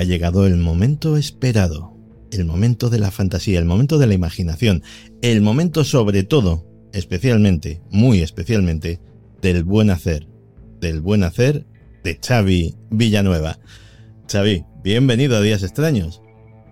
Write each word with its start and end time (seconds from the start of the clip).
Ha 0.00 0.04
llegado 0.04 0.46
el 0.46 0.56
momento 0.56 1.18
esperado, 1.18 1.94
el 2.32 2.46
momento 2.46 2.88
de 2.88 2.98
la 2.98 3.10
fantasía, 3.10 3.58
el 3.58 3.66
momento 3.66 3.98
de 3.98 4.06
la 4.06 4.14
imaginación, 4.14 4.82
el 5.20 5.42
momento 5.42 5.84
sobre 5.84 6.22
todo, 6.22 6.64
especialmente, 6.94 7.82
muy 7.90 8.22
especialmente, 8.22 8.98
del 9.42 9.62
buen 9.62 9.90
hacer, 9.90 10.26
del 10.80 11.02
buen 11.02 11.22
hacer 11.22 11.66
de 12.02 12.18
Xavi 12.18 12.76
Villanueva. 12.90 13.58
Xavi, 14.26 14.64
bienvenido 14.82 15.36
a 15.36 15.42
Días 15.42 15.62
Extraños. 15.62 16.22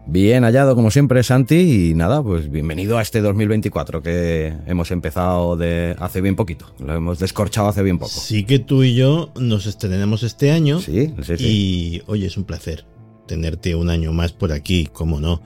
Bien 0.06 0.45
hallado 0.45 0.74
como 0.74 0.90
siempre 0.90 1.23
Santi 1.23 1.90
y 1.90 1.95
nada, 1.95 2.23
pues 2.23 2.51
bienvenido 2.51 2.96
a 2.96 3.02
este 3.02 3.20
2024 3.20 4.02
que 4.02 4.54
hemos 4.66 4.90
empezado 4.90 5.54
de 5.59 5.95
hace 5.98 6.23
bien 6.23 6.35
poquito, 6.35 6.74
lo 6.79 6.95
hemos 6.95 7.18
descorchado 7.18 7.68
hace 7.68 7.82
bien 7.82 7.98
poco. 7.98 8.13
Sí 8.13 8.45
que 8.45 8.59
tú 8.59 8.85
y 8.85 8.95
yo 8.95 9.35
nos 9.38 9.66
estrenamos 9.66 10.23
este 10.23 10.51
año 10.51 10.80
Sí, 10.80 11.13
sí, 11.23 11.37
sí. 11.37 11.46
y 11.46 12.02
oye, 12.07 12.26
es 12.26 12.38
un 12.38 12.45
placer 12.45 12.87
tenerte 13.29 13.76
un 13.76 13.90
año 13.90 14.12
más 14.12 14.32
por 14.32 14.51
aquí, 14.51 14.88
cómo 14.93 15.21
no. 15.21 15.40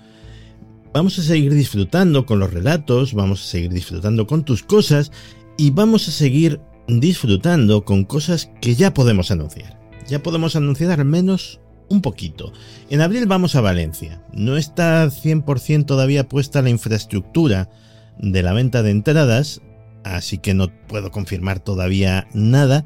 Vamos 0.94 1.18
a 1.18 1.22
seguir 1.22 1.52
disfrutando 1.52 2.24
con 2.24 2.38
los 2.38 2.52
relatos, 2.52 3.12
vamos 3.12 3.42
a 3.42 3.46
seguir 3.46 3.70
disfrutando 3.70 4.26
con 4.26 4.44
tus 4.44 4.62
cosas 4.62 5.12
y 5.58 5.70
vamos 5.70 6.08
a 6.08 6.12
seguir 6.12 6.60
disfrutando 6.88 7.84
con 7.84 8.04
cosas 8.04 8.50
que 8.62 8.74
ya 8.74 8.94
podemos 8.94 9.30
anunciar. 9.30 9.78
Ya 10.08 10.22
podemos 10.22 10.56
anunciar 10.56 10.98
al 10.98 11.04
menos 11.04 11.60
un 11.88 12.00
poquito. 12.00 12.52
En 12.90 13.00
abril 13.00 13.26
vamos 13.26 13.54
a 13.54 13.60
Valencia. 13.60 14.22
No 14.32 14.56
está 14.56 15.06
100% 15.06 15.86
todavía 15.86 16.28
puesta 16.28 16.62
la 16.62 16.70
infraestructura 16.70 17.70
de 18.18 18.42
la 18.42 18.52
venta 18.52 18.82
de 18.82 18.90
entradas, 18.90 19.60
así 20.04 20.38
que 20.38 20.54
no 20.54 20.68
puedo 20.86 21.10
confirmar 21.10 21.60
todavía 21.60 22.28
nada, 22.32 22.84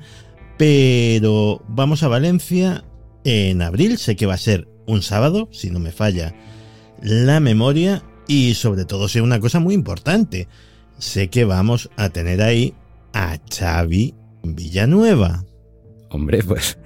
pero 0.59 1.63
vamos 1.69 2.03
a 2.03 2.09
Valencia 2.09 2.85
en 3.25 3.63
abril, 3.63 3.99
sé 3.99 4.17
que 4.17 4.27
va 4.27 4.35
a 4.35 4.39
ser 4.39 4.69
un 4.87 5.03
sábado, 5.03 5.49
si 5.53 5.71
no 5.71 5.79
me 5.79 5.93
falla 5.93 6.35
la 7.03 7.41
memoria, 7.41 8.03
y 8.27 8.55
sobre 8.55 8.85
todo 8.85 9.09
sé 9.09 9.21
una 9.21 9.41
cosa 9.41 9.61
muy 9.61 9.75
importante, 9.75 10.49
sé 10.99 11.29
que 11.29 11.45
vamos 11.45 11.91
a 11.97 12.09
tener 12.09 12.43
ahí 12.43 12.75
a 13.13 13.39
Xavi 13.51 14.15
Villanueva. 14.43 15.45
Hombre, 16.11 16.43
pues 16.43 16.79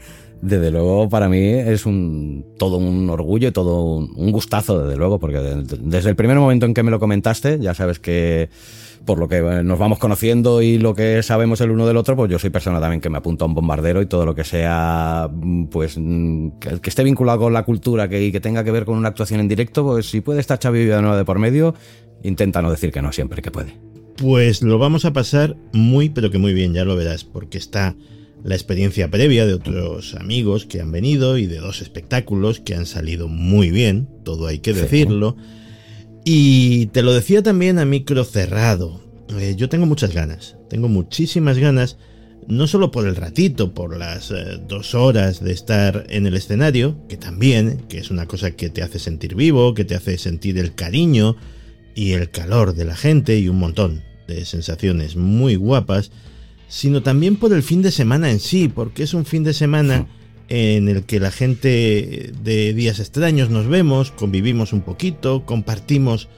desde 0.42 0.70
luego 0.70 1.08
para 1.08 1.28
mí 1.28 1.38
es 1.42 1.86
un 1.86 2.44
todo 2.58 2.78
un 2.78 3.08
orgullo 3.10 3.48
y 3.48 3.52
todo 3.52 3.83
un, 3.84 4.12
un 4.16 4.33
gustazo, 4.33 4.83
desde 4.84 4.96
luego, 4.98 5.19
porque 5.19 5.38
de- 5.38 5.78
desde 5.80 6.08
el 6.10 6.16
primer 6.16 6.38
momento 6.38 6.66
en 6.66 6.74
que 6.74 6.83
me 6.83 6.91
lo 6.91 6.98
comentaste, 7.00 7.58
ya 7.60 7.74
sabes 7.74 7.98
que 7.98 8.48
por 9.05 9.18
lo 9.18 9.28
que 9.28 9.38
eh, 9.38 9.62
nos 9.64 9.78
vamos 9.78 9.98
conociendo 9.98 10.61
y 10.62 10.78
lo 10.78 10.94
que 10.94 11.22
sabemos 11.22 11.61
el 11.62 11.70
uno 11.70 11.86
del 11.86 11.96
otro, 11.96 12.17
pues 12.17 12.30
yo 12.30 12.39
soy 12.39 12.50
persona 12.50 12.80
también 12.80 13.00
que 13.00 13.08
me 13.08 13.17
apunta 13.18 13.45
a 13.45 13.48
un 13.48 13.55
bombardero 13.55 14.02
y 14.02 14.06
todo 14.06 14.27
lo 14.27 14.34
que 14.34 14.45
sea, 14.45 15.29
mm, 15.33 15.64
pues 15.67 15.96
mm, 15.98 16.58
que, 16.61 16.80
que 16.80 16.90
esté 16.90 17.02
vinculado 17.02 17.39
con 17.40 17.52
la 17.52 17.64
cultura 17.64 18.08
que, 18.08 18.23
y 18.23 18.30
que 18.30 18.40
tenga 18.40 18.62
que 18.62 18.70
ver 18.70 18.84
con 18.84 18.98
una 18.98 19.08
actuación 19.08 19.40
en 19.40 19.48
directo, 19.48 19.84
pues 19.84 20.11
si 20.11 20.20
puede 20.20 20.40
estar 20.40 20.58
Xavi 20.62 20.84
Villanueva 20.84 21.17
de 21.17 21.24
por 21.24 21.39
medio, 21.39 21.74
intenta 22.23 22.61
no 22.62 22.70
decir 22.70 22.92
que 22.92 23.00
no 23.02 23.11
siempre 23.12 23.40
que 23.42 23.50
puede. 23.50 23.74
Pues 24.18 24.61
lo 24.61 24.79
vamos 24.79 25.06
a 25.06 25.14
pasar 25.14 25.56
muy, 25.73 26.11
pero 26.11 26.30
que 26.30 26.36
muy 26.36 26.52
bien, 26.52 26.74
ya 26.74 26.84
lo 26.84 26.95
verás, 26.95 27.24
porque 27.24 27.56
está 27.56 27.96
la 28.45 28.55
experiencia 28.55 29.11
previa 29.11 29.46
de 29.46 29.55
otros 29.55 30.14
amigos 30.14 30.64
que 30.67 30.80
han 30.80 30.90
venido 30.92 31.36
y 31.39 31.46
de 31.46 31.58
dos 31.58 31.83
espectáculos 31.83 32.61
que 32.61 32.74
han 32.74 32.86
salido 32.86 33.28
muy 33.28 33.70
bien, 33.70 34.08
todo 34.24 34.46
hay 34.46 34.61
que 34.61 34.74
Sí. 34.74 34.80
decirlo. 34.80 35.36
Y 36.24 36.86
te 36.86 37.02
lo 37.02 37.12
decía 37.12 37.42
también 37.42 37.79
a 37.79 37.84
micro 37.84 38.24
cerrado, 38.24 39.00
eh, 39.39 39.55
yo 39.56 39.68
tengo 39.68 39.86
muchas 39.86 40.12
ganas, 40.14 40.56
tengo 40.68 40.89
muchísimas 40.89 41.58
ganas, 41.58 41.96
no 42.46 42.67
solo 42.67 42.90
por 42.90 43.06
el 43.06 43.17
ratito, 43.17 43.73
por 43.74 43.96
las 43.96 44.30
eh, 44.30 44.58
dos 44.68 44.95
horas 44.95 45.42
de 45.42 45.52
estar 45.52 46.06
en 46.11 46.27
el 46.27 46.34
escenario, 46.36 46.96
que 47.08 47.17
también, 47.17 47.83
que 47.89 47.98
es 47.98 48.11
una 48.11 48.27
cosa 48.27 48.50
que 48.52 48.70
te 48.70 48.83
hace 48.83 48.98
sentir 48.98 49.34
vivo, 49.34 49.74
que 49.74 49.84
te 49.84 49.95
hace 49.95 50.18
sentir 50.18 50.58
el 50.58 50.74
cariño 50.74 51.36
y 51.95 52.12
el 52.12 52.30
calor 52.30 52.74
de 52.74 52.84
la 52.84 52.96
gente 52.96 53.39
y 53.39 53.48
un 53.48 53.58
montón 53.58 54.02
de 54.29 54.45
sensaciones 54.45 55.17
muy 55.17 55.56
guapas, 55.56 56.11
sino 56.70 57.03
también 57.03 57.36
por 57.36 57.53
el 57.53 57.63
fin 57.63 57.83
de 57.83 57.91
semana 57.91 58.31
en 58.31 58.41
sí, 58.41 58.69
porque 58.75 59.03
es 59.03 59.13
un 59.13 59.27
fin 59.27 59.45
de 59.45 59.53
semana 59.53 60.07
en 60.48 60.89
el 60.89 61.03
que 61.03 61.20
la 61.20 61.31
gente 61.31 62.33
de 62.42 62.73
días 62.75 62.98
extraños 63.01 63.51
nos 63.51 63.67
vemos, 63.69 64.11
convivimos 64.13 64.73
un 64.73 64.80
poquito, 64.80 65.45
compartimos 65.45 66.29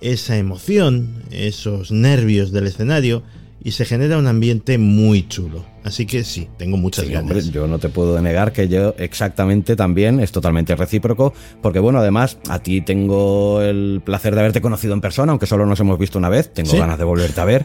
esa 0.00 0.36
emoción, 0.36 1.22
esos 1.30 1.90
nervios 1.92 2.50
del 2.50 2.66
escenario 2.66 3.22
y 3.62 3.70
se 3.72 3.86
genera 3.86 4.18
un 4.18 4.26
ambiente 4.26 4.76
muy 4.76 5.26
chulo. 5.28 5.64
Así 5.84 6.04
que 6.04 6.24
sí, 6.24 6.48
tengo 6.58 6.76
muchas 6.76 7.06
Sí, 7.06 7.12
ganas. 7.12 7.30
hombre, 7.30 7.50
yo 7.50 7.66
no 7.66 7.78
te 7.78 7.88
puedo 7.88 8.20
negar 8.20 8.52
que 8.52 8.68
yo 8.68 8.94
exactamente 8.98 9.76
también 9.76 10.20
es 10.20 10.32
totalmente 10.32 10.76
recíproco, 10.76 11.32
porque 11.62 11.78
bueno, 11.78 11.98
además 12.00 12.36
a 12.48 12.58
ti 12.58 12.80
tengo 12.82 13.62
el 13.62 14.02
placer 14.04 14.34
de 14.34 14.40
haberte 14.40 14.60
conocido 14.60 14.92
en 14.92 15.00
persona, 15.00 15.32
aunque 15.32 15.46
solo 15.46 15.64
nos 15.64 15.80
hemos 15.80 15.98
visto 15.98 16.18
una 16.18 16.28
vez, 16.28 16.52
tengo 16.52 16.70
Sí. 16.70 16.76
ganas 16.78 16.98
de 16.98 17.04
volverte 17.04 17.40
a 17.40 17.44
ver, 17.46 17.64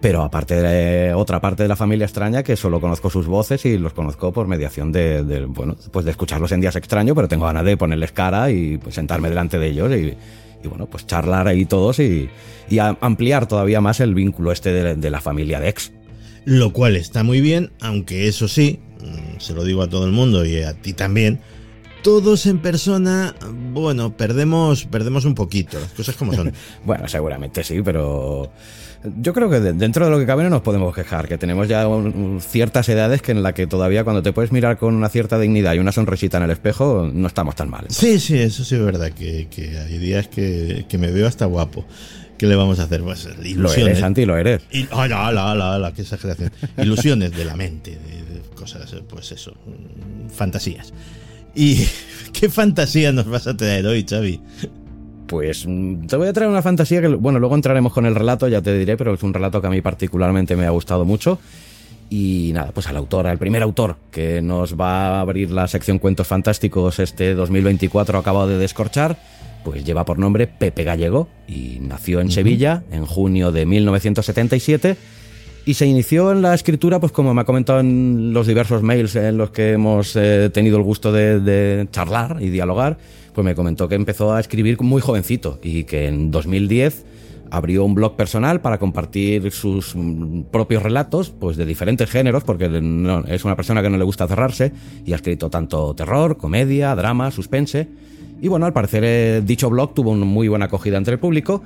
pero 0.00 0.22
aparte 0.22 0.60
de 0.60 1.14
otra 1.14 1.40
parte 1.40 1.62
de 1.62 1.68
la 1.68 1.76
familia 1.76 2.04
extraña 2.04 2.42
que 2.42 2.56
solo 2.56 2.80
conozco 2.80 3.10
sus 3.10 3.26
voces 3.26 3.64
y 3.64 3.78
los 3.78 3.92
conozco 3.92 4.32
por 4.32 4.46
mediación 4.46 4.92
de, 4.92 5.24
de, 5.24 5.46
bueno, 5.46 5.76
pues 5.90 6.04
de 6.04 6.10
escucharlos 6.10 6.52
en 6.52 6.60
días 6.60 6.76
extraños, 6.76 7.14
pero 7.14 7.28
tengo 7.28 7.46
ganas 7.46 7.64
de 7.64 7.76
ponerles 7.76 8.12
cara 8.12 8.50
y 8.50 8.78
pues, 8.78 8.94
sentarme 8.94 9.28
delante 9.28 9.58
de 9.58 9.68
ellos 9.68 9.90
y, 9.92 10.14
y, 10.64 10.68
bueno, 10.68 10.86
pues 10.86 11.06
charlar 11.06 11.48
ahí 11.48 11.64
todos 11.64 11.98
y, 11.98 12.28
y 12.68 12.78
ampliar 12.78 13.46
todavía 13.46 13.80
más 13.80 14.00
el 14.00 14.14
vínculo 14.14 14.52
este 14.52 14.72
de, 14.72 14.96
de 14.96 15.10
la 15.10 15.20
familia 15.20 15.60
de 15.60 15.68
ex. 15.68 15.92
Lo 16.44 16.72
cual 16.72 16.96
está 16.96 17.24
muy 17.24 17.40
bien, 17.40 17.72
aunque 17.80 18.28
eso 18.28 18.48
sí, 18.48 18.78
mm, 19.00 19.40
se 19.40 19.54
lo 19.54 19.64
digo 19.64 19.82
a 19.82 19.88
todo 19.88 20.06
el 20.06 20.12
mundo 20.12 20.44
y 20.44 20.62
a 20.62 20.74
ti 20.74 20.92
también, 20.92 21.40
todos 22.06 22.46
en 22.46 22.60
persona, 22.60 23.34
bueno, 23.72 24.16
perdemos, 24.16 24.84
perdemos 24.84 25.24
un 25.24 25.34
poquito, 25.34 25.80
las 25.80 25.90
cosas 25.90 26.14
como 26.14 26.34
son. 26.34 26.52
Bueno, 26.84 27.08
seguramente 27.08 27.64
sí, 27.64 27.82
pero 27.82 28.52
yo 29.20 29.32
creo 29.32 29.48
que 29.50 29.60
de- 29.60 29.72
dentro 29.72 30.04
de 30.04 30.10
lo 30.10 30.18
que 30.18 30.26
cabe 30.26 30.42
no 30.44 30.50
nos 30.50 30.62
podemos 30.62 30.94
quejar, 30.94 31.28
que 31.28 31.38
tenemos 31.38 31.68
ya 31.68 31.86
un- 31.88 32.40
ciertas 32.40 32.88
edades 32.88 33.22
que 33.22 33.32
en 33.32 33.42
la 33.42 33.52
que 33.54 33.66
todavía 33.66 34.04
cuando 34.04 34.22
te 34.22 34.32
puedes 34.32 34.52
mirar 34.52 34.78
con 34.78 34.94
una 34.94 35.08
cierta 35.08 35.38
dignidad 35.38 35.74
y 35.74 35.78
una 35.78 35.92
sonrisita 35.92 36.36
en 36.38 36.44
el 36.44 36.50
espejo, 36.50 37.08
no 37.12 37.26
estamos 37.28 37.54
tan 37.54 37.70
mal. 37.70 37.86
Sí, 37.88 38.18
sí, 38.20 38.38
eso 38.38 38.64
sí 38.64 38.74
es 38.74 38.82
verdad, 38.82 39.10
que, 39.12 39.48
que 39.50 39.78
hay 39.78 39.98
días 39.98 40.28
que, 40.28 40.86
que 40.88 40.98
me 40.98 41.10
veo 41.10 41.26
hasta 41.26 41.44
guapo. 41.46 41.84
¿Qué 42.38 42.46
le 42.46 42.54
vamos 42.54 42.78
a 42.80 42.82
hacer? 42.82 43.00
Pues 43.02 43.24
Lo 43.24 43.44
ilusiones. 43.46 43.86
eres, 43.86 43.98
Santi, 44.00 44.26
lo 44.26 44.36
eres. 44.36 44.60
Y, 44.70 44.86
ala, 44.92 45.28
ala, 45.28 45.74
ala, 45.74 45.92
qué 45.94 46.02
exageración. 46.02 46.52
Ilusiones 46.76 47.32
de 47.34 47.44
la 47.46 47.56
mente, 47.56 47.92
de, 47.92 48.34
de 48.34 48.40
cosas, 48.54 48.94
pues 49.08 49.32
eso, 49.32 49.52
mm, 49.66 50.28
fantasías. 50.28 50.92
¿Y 51.54 51.86
qué 52.38 52.50
fantasía 52.50 53.10
nos 53.12 53.26
vas 53.26 53.46
a 53.46 53.56
traer 53.56 53.86
hoy, 53.86 54.04
Xavi? 54.06 54.40
Pues 55.26 55.66
mm, 55.66 56.06
te 56.06 56.16
voy 56.16 56.28
a 56.28 56.32
traer 56.32 56.50
una 56.50 56.62
fantasía 56.62 57.00
que, 57.00 57.08
bueno, 57.08 57.38
luego 57.38 57.54
entraremos 57.54 57.92
con 57.92 58.06
el 58.06 58.14
relato, 58.14 58.48
ya 58.48 58.62
te 58.62 58.76
diré, 58.76 58.96
pero 58.96 59.14
es 59.14 59.22
un 59.22 59.34
relato 59.34 59.60
que 59.60 59.66
a 59.66 59.70
mí 59.70 59.80
particularmente 59.80 60.56
me 60.56 60.66
ha 60.66 60.70
gustado 60.70 61.04
mucho. 61.04 61.38
Y 62.08 62.52
nada, 62.54 62.70
pues 62.72 62.86
al 62.86 62.96
autor, 62.96 63.26
al 63.26 63.38
primer 63.38 63.62
autor 63.62 63.96
que 64.12 64.40
nos 64.40 64.78
va 64.78 65.18
a 65.18 65.20
abrir 65.20 65.50
la 65.50 65.66
sección 65.66 65.98
Cuentos 65.98 66.28
Fantásticos 66.28 67.00
este 67.00 67.34
2024 67.34 68.18
acabado 68.18 68.46
de 68.46 68.58
descorchar, 68.58 69.18
pues 69.64 69.84
lleva 69.84 70.04
por 70.04 70.16
nombre 70.16 70.46
Pepe 70.46 70.84
Gallego 70.84 71.28
y 71.48 71.78
nació 71.80 72.20
en 72.20 72.30
Sevilla 72.30 72.84
en 72.92 73.04
junio 73.06 73.50
de 73.50 73.66
1977 73.66 74.96
y 75.64 75.74
se 75.74 75.86
inició 75.86 76.30
en 76.30 76.42
la 76.42 76.54
escritura, 76.54 77.00
pues 77.00 77.10
como 77.10 77.34
me 77.34 77.40
ha 77.40 77.44
comentado 77.44 77.80
en 77.80 78.32
los 78.32 78.46
diversos 78.46 78.82
mails 78.82 79.16
en 79.16 79.36
los 79.36 79.50
que 79.50 79.72
hemos 79.72 80.14
eh, 80.14 80.48
tenido 80.54 80.76
el 80.76 80.84
gusto 80.84 81.10
de, 81.10 81.40
de 81.40 81.88
charlar 81.90 82.36
y 82.40 82.50
dialogar, 82.50 82.98
pues 83.36 83.44
me 83.44 83.54
comentó 83.54 83.86
que 83.86 83.96
empezó 83.96 84.32
a 84.32 84.40
escribir 84.40 84.80
muy 84.80 85.02
jovencito 85.02 85.58
y 85.62 85.84
que 85.84 86.08
en 86.08 86.30
2010 86.30 87.04
abrió 87.50 87.84
un 87.84 87.94
blog 87.94 88.16
personal 88.16 88.62
para 88.62 88.78
compartir 88.78 89.52
sus 89.52 89.94
mm, 89.94 90.44
propios 90.50 90.82
relatos, 90.82 91.28
pues 91.38 91.58
de 91.58 91.66
diferentes 91.66 92.10
géneros, 92.10 92.44
porque 92.44 92.64
es 93.28 93.44
una 93.44 93.54
persona 93.54 93.82
que 93.82 93.90
no 93.90 93.98
le 93.98 94.04
gusta 94.04 94.26
cerrarse 94.26 94.72
y 95.04 95.12
ha 95.12 95.16
escrito 95.16 95.50
tanto 95.50 95.94
terror, 95.94 96.38
comedia, 96.38 96.94
drama, 96.94 97.30
suspense. 97.30 97.86
Y 98.40 98.48
bueno, 98.48 98.64
al 98.64 98.72
parecer 98.72 99.04
eh, 99.04 99.42
dicho 99.44 99.68
blog 99.68 99.92
tuvo 99.92 100.12
una 100.12 100.24
muy 100.24 100.48
buena 100.48 100.64
acogida 100.64 100.96
entre 100.96 101.12
el 101.12 101.20
público 101.20 101.62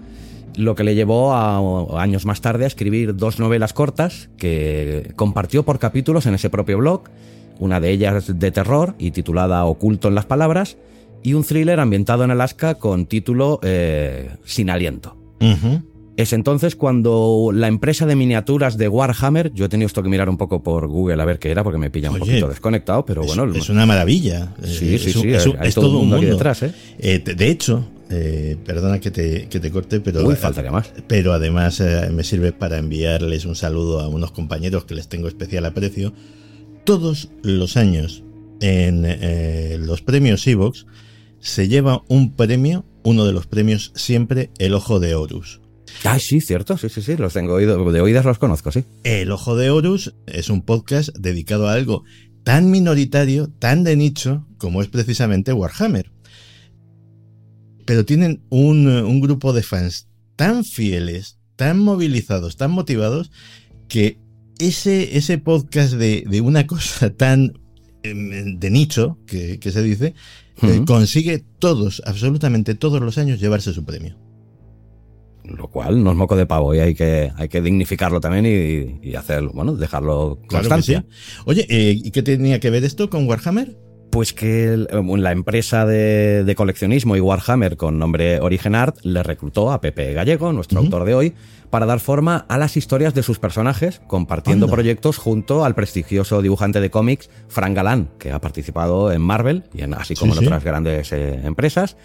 lo 0.57 0.75
que 0.75 0.83
le 0.83 0.97
llevó 0.97 1.35
a, 1.35 2.03
años 2.03 2.27
más 2.27 2.41
tarde 2.41 2.65
a 2.65 2.67
escribir 2.67 3.15
dos 3.15 3.39
novelas 3.39 3.73
cortas 3.73 4.29
que 4.39 5.13
compartió 5.15 5.63
por 5.63 5.79
capítulos 5.79 6.27
en 6.27 6.35
ese 6.35 6.51
propio 6.51 6.79
blog, 6.79 7.05
una 7.61 7.79
de 7.79 7.91
ellas 7.91 8.41
de 8.41 8.51
terror 8.51 8.97
y 8.99 9.13
titulada 9.13 9.65
Oculto 9.67 10.09
en 10.09 10.17
las 10.17 10.27
Palabras, 10.27 10.77
y 11.23 11.35
un 11.35 11.45
thriller 11.45 11.81
ambientado 11.81 12.25
en 12.25 12.31
Alaska 12.31 12.77
con 12.77 13.07
título 13.07 13.61
eh, 13.63 14.31
Sin 14.45 14.71
Aliento. 14.71 15.17
Es 16.21 16.35
entonces 16.35 16.77
cuando 16.77 17.51
la 17.51 17.67
empresa 17.67 18.05
de 18.05 18.15
miniaturas 18.15 18.77
de 18.77 18.89
Warhammer, 18.89 19.55
yo 19.55 19.65
he 19.65 19.69
tenido 19.71 19.87
esto 19.87 20.03
que 20.03 20.11
mirar 20.11 20.29
un 20.29 20.37
poco 20.37 20.63
por 20.63 20.87
Google 20.87 21.23
a 21.23 21.25
ver 21.25 21.39
qué 21.39 21.51
era 21.51 21.65
porque 21.65 21.79
me 21.79 21.89
pilla 21.89 22.11
un 22.11 22.19
poquito 22.19 22.47
desconectado, 22.47 23.07
pero 23.07 23.23
bueno. 23.23 23.51
Es 23.55 23.71
una 23.71 23.87
maravilla. 23.87 24.55
Sí, 24.63 24.99
sí, 24.99 25.13
sí. 25.13 25.31
Es, 25.31 25.75
todo, 25.75 25.89
un 25.89 25.97
mundo, 25.97 26.17
aquí 26.17 26.27
detrás, 26.27 26.63
¿eh? 26.63 26.75
¿eh? 26.99 27.21
de 27.21 27.49
hecho, 27.49 27.89
eh, 28.11 28.59
perdona 28.67 29.01
que 29.01 29.11
te, 29.11 29.49
que 29.49 29.61
te, 29.61 29.71
corte, 29.71 30.01
pero, 30.01 30.27
Uy, 30.27 30.37
faltaría 30.37 30.71
más. 30.71 30.93
pero 31.07 31.33
además 31.33 31.83
me 32.13 32.23
sirve 32.23 32.53
para 32.53 32.77
enviarles 32.77 33.47
un 33.47 33.57
saludo 33.57 34.01
a 34.01 34.09
unos 34.09 34.31
compañeros 34.31 34.85
que 34.85 34.95
les 34.95 35.09
tengo 35.09 35.27
especial 35.27 35.65
aprecio. 35.65 36.13
Todos 36.85 37.31
los 37.43 37.79
años 37.79 38.25
en 38.61 39.87
los 39.87 40.03
premios 40.03 40.47
Evox 40.47 40.85
se 41.41 41.69
lleva 41.69 42.03
un 42.09 42.35
premio, 42.37 42.85
uno 43.03 43.25
de 43.25 43.33
los 43.33 43.47
premios 43.47 43.93
siempre, 43.95 44.51
el 44.59 44.75
Ojo 44.75 45.01
de 45.01 45.15
Horus. 45.15 45.61
Ah, 46.05 46.19
sí, 46.19 46.41
cierto, 46.41 46.79
sí, 46.79 46.89
sí, 46.89 47.03
sí, 47.03 47.17
los 47.17 47.33
tengo 47.33 47.55
oído, 47.55 47.93
de 47.93 48.01
oídas 48.01 48.25
los 48.25 48.39
conozco, 48.39 48.73
sí. 48.73 48.85
El 49.05 49.33
Ojo 49.33 49.57
de 49.57 49.71
Horus 49.71 50.15
es 50.27 50.49
un 50.49 50.63
podcast 50.63 51.11
dedicado 51.17 51.69
a 51.69 51.75
algo 51.75 52.05
tan 52.43 52.71
minoritario, 52.71 53.49
tan 53.59 53.85
de 53.85 53.97
nicho, 53.97 54.47
como 54.59 54.83
es 54.83 54.89
precisamente 54.89 55.53
Warhammer. 55.53 56.11
Pero 57.85 58.05
tienen 58.05 58.43
un, 58.51 59.21
grupo 59.21 59.53
de 59.53 59.63
fans 59.63 60.09
tan 60.37 60.65
fieles, 60.65 61.39
tan 61.57 61.79
movilizados, 61.79 62.57
tan 62.57 62.71
motivados, 62.71 63.31
que 63.89 64.19
ese, 64.59 65.17
ese 65.17 65.39
podcast 65.39 65.95
de, 65.95 66.41
una 66.41 66.67
cosa 66.67 67.11
tan 67.15 67.53
em, 68.03 68.59
de 68.59 68.71
nicho, 68.71 69.19
que, 69.27 69.59
se 69.61 69.83
dice, 69.83 70.15
eh, 70.63 70.83
consigue 70.87 71.45
todos, 71.59 72.03
absolutamente 72.07 72.75
todos 72.75 73.01
los 73.01 73.19
años 73.19 73.41
llevarse 73.41 73.73
su 73.73 73.85
premio 73.85 74.17
lo 75.45 75.69
cual 75.69 76.03
no 76.03 76.11
es 76.11 76.17
moco 76.17 76.37
de 76.37 76.47
pavo 76.47 76.75
y 76.75 76.79
hay 76.79 76.95
que, 76.95 77.33
hay 77.37 77.49
que 77.49 77.61
dignificarlo 77.61 78.21
también 78.21 78.47
y, 79.03 79.15
hacerlo, 79.15 79.53
bueno, 79.53 79.75
dejarlo 79.75 80.39
constancia. 80.47 81.05
Oye, 81.45 81.67
eh, 81.69 81.99
¿y 82.03 82.11
qué 82.11 82.23
tenía 82.23 82.61
que 82.61 82.71
ver 82.71 82.85
esto 82.85 83.11
con 83.11 83.27
Warhammer? 83.27 83.77
Pues 84.11 84.33
que 84.33 84.77
la 84.77 85.33
empresa 85.33 85.87
de, 85.87 86.53
coleccionismo 86.57 87.17
y 87.17 87.21
Warhammer 87.21 87.77
con 87.77 87.99
nombre 87.99 88.41
Origen 88.41 88.75
le 89.03 89.23
reclutó 89.23 89.71
a 89.71 89.81
Pepe 89.81 90.13
Gallego, 90.13 90.53
nuestro 90.53 90.81
autor 90.81 91.05
de 91.05 91.15
hoy, 91.15 91.35
para 91.71 91.87
dar 91.87 92.01
forma 92.01 92.45
a 92.49 92.59
las 92.59 92.77
historias 92.77 93.15
de 93.15 93.23
sus 93.23 93.39
personajes, 93.39 94.03
compartiendo 94.09 94.69
proyectos 94.69 95.17
junto 95.17 95.65
al 95.65 95.77
prestigioso 95.77 96.43
dibujante 96.43 96.81
de 96.81 96.91
cómics 96.91 97.31
Frank 97.49 97.75
Galán, 97.75 98.11
que 98.19 98.33
ha 98.33 98.41
participado 98.41 99.13
en 99.13 99.23
Marvel 99.23 99.65
y 99.73 99.83
en, 99.83 99.95
así 99.95 100.17
como 100.17 100.33
en 100.33 100.45
otras 100.45 100.65
grandes 100.65 101.13
eh, 101.13 101.41
empresas. 101.45 101.97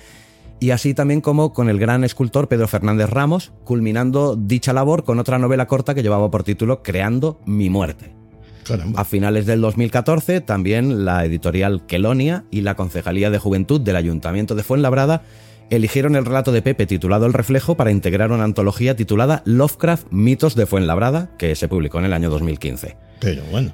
Y 0.60 0.70
así 0.70 0.94
también 0.94 1.22
como 1.22 1.54
con 1.54 1.70
el 1.70 1.80
gran 1.80 2.04
escultor 2.04 2.48
Pedro 2.48 2.68
Fernández 2.68 3.10
Ramos, 3.10 3.52
culminando 3.64 4.36
dicha 4.36 4.72
labor 4.72 5.04
con 5.04 5.20
otra 5.20 5.38
novela 5.38 5.68
corta 5.68 5.94
que 5.94 6.04
llevaba 6.04 6.32
por 6.32 6.44
título 6.44 6.82
Creando 6.82 7.42
mi 7.46 7.70
muerte. 7.70 8.25
A 8.96 9.06
finales 9.06 9.46
del 9.46 9.62
2014, 9.62 10.42
también 10.42 11.06
la 11.06 11.24
editorial 11.26 11.86
Kelonia 11.86 12.46
y 12.50 12.62
la 12.62 12.76
Concejalía 12.76 13.30
de 13.30 13.38
Juventud 13.38 13.80
del 13.82 13.96
Ayuntamiento 13.96 14.56
de 14.56 14.64
Fuenlabrada 14.64 15.24
eligieron 15.70 16.16
el 16.16 16.26
relato 16.26 16.52
de 16.52 16.62
Pepe 16.62 16.86
titulado 16.86 17.26
El 17.26 17.34
Reflejo 17.34 17.76
para 17.76 17.92
integrar 17.92 18.32
una 18.32 18.44
antología 18.44 18.96
titulada 18.96 19.42
Lovecraft 19.46 20.08
Mitos 20.12 20.56
de 20.56 20.66
Fuenlabrada, 20.66 21.30
que 21.38 21.56
se 21.56 21.68
publicó 21.68 22.00
en 22.00 22.06
el 22.06 22.14
año 22.14 22.30
2015. 22.30 22.98
Pero 23.20 23.44
bueno. 23.52 23.74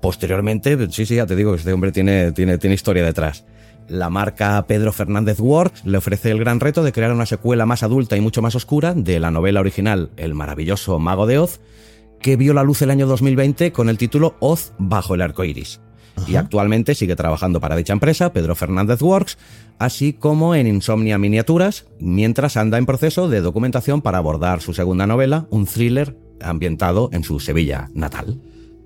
Posteriormente, 0.00 0.76
sí, 0.90 1.06
sí, 1.06 1.16
ya 1.16 1.26
te 1.26 1.34
digo, 1.34 1.54
este 1.54 1.72
hombre 1.72 1.90
tiene, 1.90 2.32
tiene, 2.32 2.58
tiene 2.58 2.74
historia 2.74 3.04
detrás. 3.04 3.44
La 3.88 4.10
marca 4.10 4.64
Pedro 4.66 4.92
Fernández 4.92 5.40
Works 5.40 5.84
le 5.84 5.98
ofrece 5.98 6.30
el 6.30 6.38
gran 6.38 6.60
reto 6.60 6.82
de 6.84 6.92
crear 6.92 7.10
una 7.10 7.26
secuela 7.26 7.66
más 7.66 7.82
adulta 7.82 8.16
y 8.16 8.20
mucho 8.20 8.42
más 8.42 8.54
oscura 8.54 8.94
de 8.94 9.18
la 9.18 9.30
novela 9.30 9.60
original 9.60 10.10
El 10.16 10.34
maravilloso 10.34 10.98
Mago 10.98 11.26
de 11.26 11.38
Oz, 11.38 11.60
que 12.20 12.36
vio 12.36 12.54
la 12.54 12.62
luz 12.62 12.82
el 12.82 12.90
año 12.90 13.06
2020 13.06 13.72
con 13.72 13.88
el 13.88 13.98
título 13.98 14.36
Oz 14.40 14.72
bajo 14.78 15.14
el 15.14 15.22
arco 15.22 15.44
iris. 15.44 15.80
Y 16.26 16.36
actualmente 16.36 16.94
sigue 16.94 17.16
trabajando 17.16 17.60
para 17.60 17.76
dicha 17.76 17.92
empresa, 17.92 18.32
Pedro 18.32 18.56
Fernández 18.56 19.00
Works, 19.00 19.38
así 19.78 20.12
como 20.12 20.54
en 20.54 20.66
Insomnia 20.66 21.16
Miniaturas, 21.16 21.86
mientras 22.00 22.56
anda 22.56 22.78
en 22.78 22.86
proceso 22.86 23.28
de 23.28 23.40
documentación 23.40 24.02
para 24.02 24.18
abordar 24.18 24.60
su 24.60 24.74
segunda 24.74 25.06
novela, 25.06 25.46
un 25.50 25.66
thriller 25.66 26.16
ambientado 26.40 27.10
en 27.12 27.22
su 27.22 27.38
Sevilla 27.40 27.88
natal. 27.94 28.40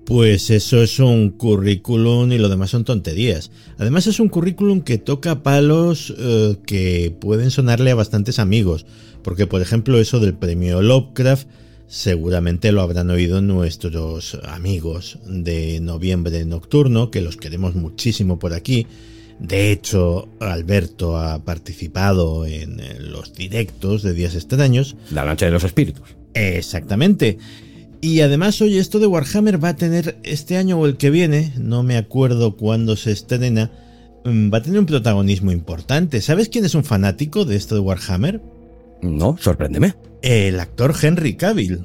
Pues 0.05 0.49
eso 0.49 0.83
es 0.83 0.99
un 0.99 1.29
currículum 1.29 2.31
y 2.31 2.37
lo 2.37 2.49
demás 2.49 2.71
son 2.71 2.83
tonterías. 2.83 3.51
Además 3.77 4.05
es 4.05 4.19
un 4.19 4.27
currículum 4.27 4.81
que 4.81 4.97
toca 4.97 5.43
palos 5.43 6.13
eh, 6.17 6.57
que 6.65 7.15
pueden 7.21 7.51
sonarle 7.51 7.91
a 7.91 7.95
bastantes 7.95 8.37
amigos. 8.37 8.85
Porque 9.23 9.47
por 9.47 9.61
ejemplo 9.61 9.99
eso 9.99 10.19
del 10.19 10.33
premio 10.33 10.81
Lovecraft 10.81 11.47
seguramente 11.93 12.71
lo 12.71 12.81
habrán 12.81 13.11
oído 13.11 13.39
nuestros 13.43 14.39
amigos 14.45 15.19
de 15.27 15.79
Noviembre 15.79 16.43
Nocturno, 16.43 17.11
que 17.11 17.21
los 17.21 17.37
queremos 17.37 17.75
muchísimo 17.75 18.39
por 18.39 18.55
aquí. 18.55 18.87
De 19.39 19.71
hecho, 19.71 20.27
Alberto 20.39 21.17
ha 21.17 21.45
participado 21.45 22.47
en 22.47 22.81
los 23.11 23.35
directos 23.35 24.01
de 24.01 24.13
Días 24.13 24.33
Extraños. 24.33 24.95
La 25.11 25.23
noche 25.23 25.45
de 25.45 25.51
los 25.51 25.63
espíritus. 25.63 26.15
Exactamente. 26.33 27.37
Y 28.01 28.21
además, 28.21 28.59
oye, 28.61 28.79
esto 28.79 28.97
de 28.97 29.05
Warhammer 29.05 29.63
va 29.63 29.69
a 29.69 29.75
tener 29.75 30.17
este 30.23 30.57
año 30.57 30.79
o 30.79 30.87
el 30.87 30.97
que 30.97 31.11
viene, 31.11 31.53
no 31.59 31.83
me 31.83 31.97
acuerdo 31.97 32.57
cuándo 32.57 32.95
se 32.95 33.11
estrena, 33.11 33.69
mm, 34.25 34.51
va 34.51 34.57
a 34.57 34.63
tener 34.63 34.79
un 34.79 34.87
protagonismo 34.87 35.51
importante. 35.51 36.21
¿Sabes 36.21 36.49
quién 36.49 36.65
es 36.65 36.73
un 36.73 36.83
fanático 36.83 37.45
de 37.45 37.55
esto 37.55 37.75
de 37.75 37.81
Warhammer? 37.81 38.41
No, 39.03 39.37
sorpréndeme. 39.39 39.93
El 40.23 40.59
actor 40.59 40.95
Henry 40.99 41.35
Cavill. 41.35 41.83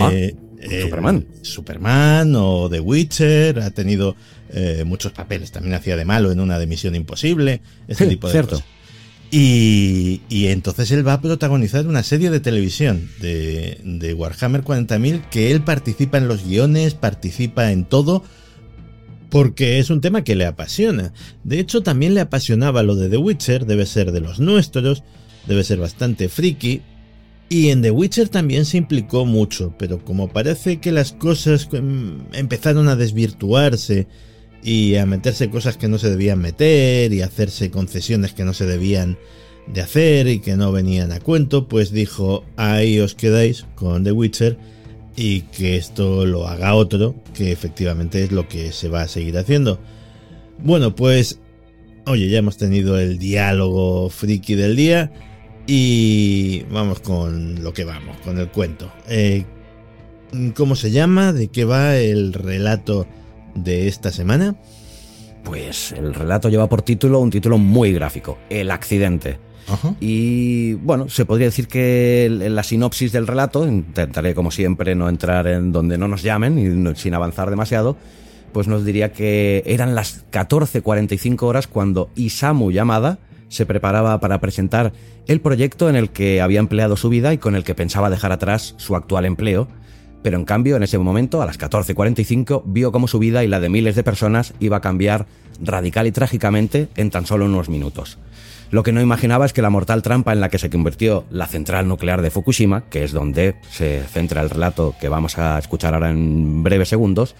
Ah, 0.00 0.10
eh, 0.12 0.34
Superman. 0.82 1.26
Superman 1.42 2.34
o 2.34 2.68
The 2.70 2.80
Witcher, 2.80 3.60
ha 3.60 3.70
tenido 3.70 4.16
eh, 4.50 4.84
muchos 4.86 5.12
papeles. 5.12 5.52
También 5.52 5.74
hacía 5.74 5.94
de 5.94 6.06
malo 6.06 6.32
en 6.32 6.40
una 6.40 6.58
de 6.58 6.66
Misión 6.66 6.94
Imposible, 6.94 7.60
ese 7.86 8.06
tipo 8.06 8.26
de 8.26 8.32
cierto. 8.32 8.62
Y, 9.30 10.20
entonces 10.46 10.90
él 10.92 11.06
va 11.06 11.14
a 11.14 11.20
protagonizar 11.20 11.86
una 11.86 12.02
serie 12.02 12.30
de 12.30 12.40
televisión 12.40 13.10
de, 13.20 14.14
Warhammer 14.16 14.62
40.000 14.62 15.28
que 15.28 15.50
él 15.50 15.62
participa 15.62 16.18
en 16.18 16.28
los 16.28 16.46
guiones, 16.46 16.94
participa 16.94 17.72
en 17.72 17.84
todo, 17.84 18.22
porque 19.30 19.78
es 19.80 19.90
un 19.90 20.00
tema 20.00 20.22
que 20.22 20.36
le 20.36 20.46
apasiona. 20.46 21.12
De 21.42 21.58
hecho, 21.58 21.82
también 21.82 22.14
le 22.14 22.20
apasionaba 22.20 22.82
lo 22.82 22.94
de 22.94 23.08
The 23.08 23.16
Witcher, 23.16 23.66
debe 23.66 23.86
ser 23.86 24.12
de 24.12 24.20
los 24.20 24.38
nuestros, 24.38 25.02
debe 25.46 25.64
ser 25.64 25.78
bastante 25.78 26.28
friki. 26.28 26.82
Y 27.54 27.70
en 27.70 27.82
The 27.82 27.92
Witcher 27.92 28.28
también 28.28 28.64
se 28.64 28.78
implicó 28.78 29.24
mucho, 29.24 29.76
pero 29.78 30.04
como 30.04 30.26
parece 30.26 30.78
que 30.78 30.90
las 30.90 31.12
cosas 31.12 31.68
em, 31.70 32.18
empezaron 32.32 32.88
a 32.88 32.96
desvirtuarse, 32.96 34.08
y 34.60 34.96
a 34.96 35.06
meterse 35.06 35.50
cosas 35.50 35.76
que 35.76 35.86
no 35.86 35.98
se 35.98 36.10
debían 36.10 36.40
meter 36.40 37.12
y 37.12 37.22
hacerse 37.22 37.70
concesiones 37.70 38.32
que 38.32 38.44
no 38.44 38.54
se 38.54 38.66
debían 38.66 39.18
de 39.68 39.82
hacer 39.82 40.26
y 40.26 40.40
que 40.40 40.56
no 40.56 40.72
venían 40.72 41.12
a 41.12 41.20
cuento, 41.20 41.68
pues 41.68 41.92
dijo, 41.92 42.44
ahí 42.56 42.98
os 42.98 43.14
quedáis 43.14 43.66
con 43.76 44.02
The 44.02 44.10
Witcher 44.10 44.58
y 45.14 45.42
que 45.42 45.76
esto 45.76 46.26
lo 46.26 46.48
haga 46.48 46.74
otro, 46.74 47.14
que 47.34 47.52
efectivamente 47.52 48.24
es 48.24 48.32
lo 48.32 48.48
que 48.48 48.72
se 48.72 48.88
va 48.88 49.02
a 49.02 49.08
seguir 49.08 49.38
haciendo. 49.38 49.78
Bueno, 50.58 50.96
pues, 50.96 51.38
oye, 52.04 52.28
ya 52.28 52.38
hemos 52.38 52.56
tenido 52.56 52.98
el 52.98 53.20
diálogo 53.20 54.10
friki 54.10 54.56
del 54.56 54.74
día 54.74 55.12
y 55.66 56.62
vamos 56.70 57.00
con 57.00 57.62
lo 57.62 57.72
que 57.72 57.84
vamos, 57.84 58.16
con 58.18 58.38
el 58.38 58.48
cuento. 58.48 58.90
Eh, 59.08 59.44
¿Cómo 60.56 60.74
se 60.74 60.90
llama? 60.90 61.32
¿De 61.32 61.48
qué 61.48 61.64
va 61.64 61.96
el 61.96 62.32
relato? 62.32 63.06
de 63.54 63.88
esta 63.88 64.10
semana? 64.10 64.56
Pues 65.44 65.92
el 65.92 66.14
relato 66.14 66.48
lleva 66.48 66.68
por 66.68 66.82
título 66.82 67.20
un 67.20 67.30
título 67.30 67.58
muy 67.58 67.92
gráfico, 67.92 68.38
El 68.50 68.70
accidente. 68.70 69.38
Y 69.98 70.74
bueno, 70.74 71.08
se 71.08 71.24
podría 71.24 71.46
decir 71.46 71.68
que 71.68 72.26
en 72.26 72.54
la 72.54 72.62
sinopsis 72.62 73.12
del 73.12 73.26
relato, 73.26 73.66
intentaré 73.66 74.34
como 74.34 74.50
siempre 74.50 74.94
no 74.94 75.08
entrar 75.08 75.46
en 75.46 75.72
donde 75.72 75.96
no 75.96 76.06
nos 76.06 76.22
llamen 76.22 76.58
y 76.58 76.96
sin 76.96 77.14
avanzar 77.14 77.48
demasiado, 77.48 77.96
pues 78.52 78.68
nos 78.68 78.84
diría 78.84 79.12
que 79.12 79.62
eran 79.64 79.94
las 79.94 80.26
14.45 80.30 81.42
horas 81.44 81.66
cuando 81.66 82.10
Isamu 82.14 82.72
Yamada 82.72 83.18
se 83.54 83.66
preparaba 83.66 84.18
para 84.20 84.40
presentar 84.40 84.92
el 85.26 85.40
proyecto 85.40 85.88
en 85.88 85.96
el 85.96 86.10
que 86.10 86.40
había 86.40 86.60
empleado 86.60 86.96
su 86.96 87.08
vida 87.08 87.32
y 87.32 87.38
con 87.38 87.54
el 87.54 87.64
que 87.64 87.74
pensaba 87.74 88.10
dejar 88.10 88.32
atrás 88.32 88.74
su 88.78 88.96
actual 88.96 89.24
empleo, 89.24 89.68
pero 90.22 90.38
en 90.38 90.44
cambio 90.44 90.76
en 90.76 90.82
ese 90.82 90.98
momento, 90.98 91.40
a 91.40 91.46
las 91.46 91.58
14.45, 91.58 92.62
vio 92.64 92.92
cómo 92.92 93.08
su 93.08 93.18
vida 93.18 93.44
y 93.44 93.46
la 93.46 93.60
de 93.60 93.68
miles 93.68 93.94
de 93.94 94.02
personas 94.02 94.54
iba 94.58 94.78
a 94.78 94.80
cambiar 94.80 95.26
radical 95.62 96.06
y 96.06 96.12
trágicamente 96.12 96.88
en 96.96 97.10
tan 97.10 97.26
solo 97.26 97.44
unos 97.44 97.68
minutos. 97.68 98.18
Lo 98.70 98.82
que 98.82 98.92
no 98.92 99.00
imaginaba 99.00 99.46
es 99.46 99.52
que 99.52 99.62
la 99.62 99.70
mortal 99.70 100.02
trampa 100.02 100.32
en 100.32 100.40
la 100.40 100.48
que 100.48 100.58
se 100.58 100.70
convirtió 100.70 101.26
la 101.30 101.46
central 101.46 101.86
nuclear 101.86 102.22
de 102.22 102.30
Fukushima, 102.30 102.88
que 102.88 103.04
es 103.04 103.12
donde 103.12 103.56
se 103.70 104.02
centra 104.02 104.40
el 104.40 104.50
relato 104.50 104.94
que 105.00 105.08
vamos 105.08 105.38
a 105.38 105.58
escuchar 105.58 105.94
ahora 105.94 106.10
en 106.10 106.62
breves 106.62 106.88
segundos, 106.88 107.36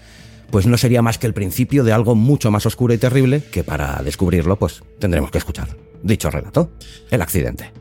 pues 0.51 0.67
no 0.67 0.77
sería 0.77 1.01
más 1.01 1.17
que 1.17 1.27
el 1.27 1.33
principio 1.33 1.83
de 1.83 1.91
algo 1.91 2.15
mucho 2.15 2.51
más 2.51 2.65
oscuro 2.65 2.93
y 2.93 2.97
terrible 2.97 3.41
que 3.51 3.63
para 3.63 4.01
descubrirlo 4.03 4.57
pues 4.57 4.83
tendremos 4.99 5.31
que 5.31 5.39
escuchar. 5.39 5.69
Dicho 6.05 6.29
relato, 6.29 6.69
el 7.09 7.19
accidente. 7.23 7.71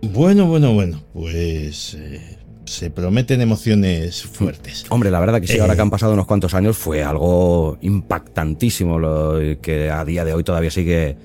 Bueno, 0.00 0.46
bueno, 0.46 0.72
bueno, 0.72 1.02
pues 1.12 1.92
eh, 1.92 2.38
se 2.64 2.88
prometen 2.88 3.42
emociones 3.42 4.22
fuertes. 4.22 4.86
Hombre, 4.88 5.10
la 5.10 5.20
verdad 5.20 5.42
que 5.42 5.46
sí, 5.46 5.58
ahora 5.58 5.74
que 5.74 5.82
han 5.82 5.90
pasado 5.90 6.14
unos 6.14 6.24
cuantos 6.24 6.54
años 6.54 6.78
fue 6.78 7.04
algo 7.04 7.76
impactantísimo 7.82 8.98
lo 8.98 9.38
que 9.60 9.90
a 9.90 10.06
día 10.06 10.24
de 10.24 10.32
hoy 10.32 10.42
todavía 10.42 10.70
sigue 10.70 11.18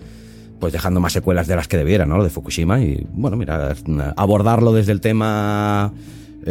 pues 0.59 0.73
dejando 0.73 0.99
más 0.99 1.13
secuelas 1.13 1.47
de 1.47 1.55
las 1.55 1.69
que 1.69 1.77
debiera, 1.77 2.05
¿no? 2.05 2.17
Lo 2.17 2.25
de 2.25 2.29
Fukushima 2.29 2.81
y 2.81 3.07
bueno, 3.13 3.37
mira, 3.37 3.73
abordarlo 4.17 4.73
desde 4.73 4.91
el 4.91 4.99
tema 4.99 5.93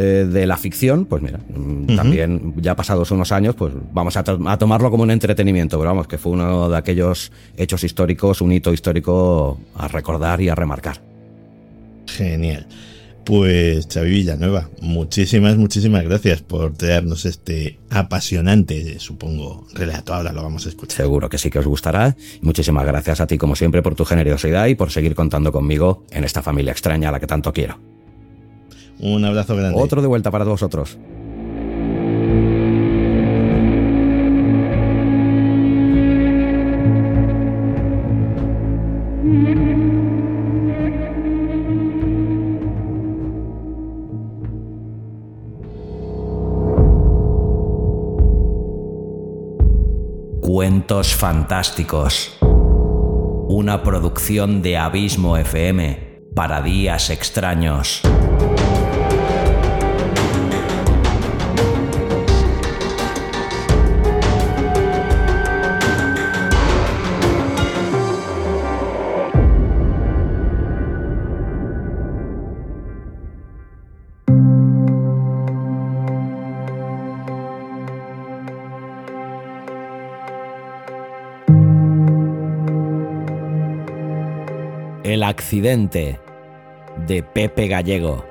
eh, 0.01 0.25
de 0.31 0.47
la 0.47 0.55
ficción, 0.55 1.03
pues 1.03 1.21
mira, 1.21 1.39
mm, 1.39 1.97
también 1.97 2.53
ya 2.55 2.73
pasados 2.73 3.11
unos 3.11 3.33
años, 3.33 3.53
pues 3.55 3.73
vamos 3.91 4.15
a, 4.15 4.21
a, 4.21 4.57
tomarlo 4.57 4.89
como 4.91 5.03
un 5.03 5.11
entretenimiento, 5.11 5.77
pero 5.77 5.89
vamos, 5.89 6.07
que 6.07 6.17
fue 6.17 6.31
uno 6.31 6.69
de 6.69 6.77
aquellos 6.77 7.33
hechos 7.57 7.83
históricos, 7.83 8.39
un 8.39 8.53
hito 8.53 8.71
histórico 8.71 9.59
a 9.75 9.89
recordar 9.89 10.39
y 10.39 10.47
a 10.47 10.55
remarcar. 10.55 11.01
Genial. 12.07 12.65
Pues 13.25 13.89
Xavi 13.93 14.09
Villanueva, 14.09 14.69
muchísimas, 14.79 15.57
muchísimas 15.57 16.05
gracias 16.05 16.43
por 16.43 16.75
traernos 16.75 17.25
este 17.25 17.77
apasionante, 17.89 18.99
supongo, 18.99 19.67
relato. 19.73 20.13
Ahora 20.13 20.31
lo 20.31 20.43
vamos 20.43 20.65
a 20.65 20.69
escuchar. 20.69 20.95
Seguro 20.95 21.27
que 21.27 21.37
sí 21.37 21.49
que 21.49 21.59
os 21.59 21.67
gustará. 21.67 22.15
Muchísimas 22.41 22.85
gracias 22.85 23.19
a 23.19 23.27
ti, 23.27 23.37
como 23.37 23.57
siempre, 23.57 23.81
por 23.81 23.95
tu 23.95 24.05
generosidad 24.05 24.67
y 24.67 24.75
por 24.75 24.91
seguir 24.91 25.13
contando 25.13 25.51
conmigo 25.51 26.05
en 26.11 26.23
esta 26.23 26.41
familia 26.41 26.71
extraña 26.71 27.09
a 27.09 27.11
la 27.11 27.19
que 27.19 27.27
tanto 27.27 27.51
quiero. 27.51 27.98
Un 28.99 29.23
abrazo 29.23 29.55
grande. 29.55 29.79
Otro 29.79 30.01
de 30.01 30.07
vuelta 30.07 30.29
para 30.31 30.45
vosotros. 30.45 30.97
Cuentos 50.41 51.15
Fantásticos. 51.15 52.37
Una 52.41 53.81
producción 53.83 54.61
de 54.61 54.77
Abismo 54.77 55.37
FM 55.37 56.23
para 56.35 56.61
días 56.61 57.09
extraños. 57.09 58.01
El 85.03 85.23
accidente 85.23 86.19
de 87.07 87.23
Pepe 87.23 87.67
Gallego. 87.67 88.25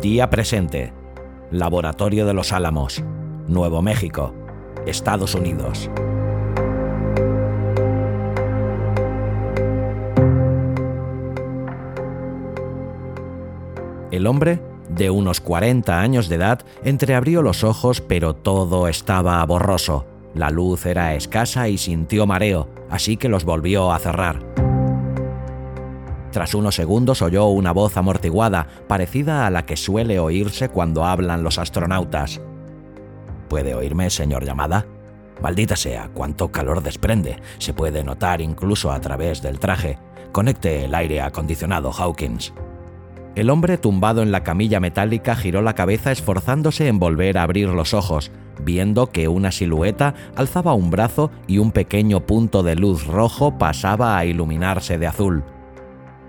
Día 0.00 0.30
presente. 0.30 0.94
Laboratorio 1.50 2.24
de 2.24 2.32
los 2.32 2.52
Álamos, 2.52 3.04
Nuevo 3.46 3.82
México, 3.82 4.34
Estados 4.86 5.34
Unidos. 5.34 5.90
El 14.18 14.26
hombre, 14.26 14.60
de 14.88 15.10
unos 15.10 15.40
40 15.40 16.00
años 16.00 16.28
de 16.28 16.34
edad, 16.34 16.62
entreabrió 16.82 17.40
los 17.40 17.62
ojos 17.62 18.00
pero 18.00 18.34
todo 18.34 18.88
estaba 18.88 19.46
borroso. 19.46 20.06
La 20.34 20.50
luz 20.50 20.86
era 20.86 21.14
escasa 21.14 21.68
y 21.68 21.78
sintió 21.78 22.26
mareo, 22.26 22.68
así 22.90 23.16
que 23.16 23.28
los 23.28 23.44
volvió 23.44 23.92
a 23.92 23.98
cerrar. 24.00 24.40
Tras 26.32 26.52
unos 26.56 26.74
segundos 26.74 27.22
oyó 27.22 27.46
una 27.46 27.70
voz 27.70 27.96
amortiguada, 27.96 28.66
parecida 28.88 29.46
a 29.46 29.50
la 29.50 29.64
que 29.64 29.76
suele 29.76 30.18
oírse 30.18 30.68
cuando 30.68 31.04
hablan 31.04 31.44
los 31.44 31.60
astronautas. 31.60 32.40
¿Puede 33.48 33.76
oírme, 33.76 34.10
señor 34.10 34.44
llamada? 34.44 34.84
Maldita 35.40 35.76
sea, 35.76 36.10
cuánto 36.12 36.50
calor 36.50 36.82
desprende. 36.82 37.40
Se 37.58 37.72
puede 37.72 38.02
notar 38.02 38.40
incluso 38.40 38.90
a 38.90 39.00
través 39.00 39.42
del 39.42 39.60
traje. 39.60 39.96
Conecte 40.32 40.86
el 40.86 40.96
aire 40.96 41.20
acondicionado, 41.20 41.92
Hawkins. 41.92 42.52
El 43.34 43.50
hombre 43.50 43.78
tumbado 43.78 44.22
en 44.22 44.32
la 44.32 44.42
camilla 44.42 44.80
metálica 44.80 45.36
giró 45.36 45.62
la 45.62 45.74
cabeza 45.74 46.10
esforzándose 46.10 46.88
en 46.88 46.98
volver 46.98 47.38
a 47.38 47.44
abrir 47.44 47.68
los 47.68 47.94
ojos, 47.94 48.32
viendo 48.64 49.08
que 49.08 49.28
una 49.28 49.52
silueta 49.52 50.14
alzaba 50.34 50.74
un 50.74 50.90
brazo 50.90 51.30
y 51.46 51.58
un 51.58 51.70
pequeño 51.70 52.26
punto 52.26 52.62
de 52.62 52.74
luz 52.74 53.06
rojo 53.06 53.56
pasaba 53.56 54.18
a 54.18 54.24
iluminarse 54.24 54.98
de 54.98 55.06
azul. 55.06 55.44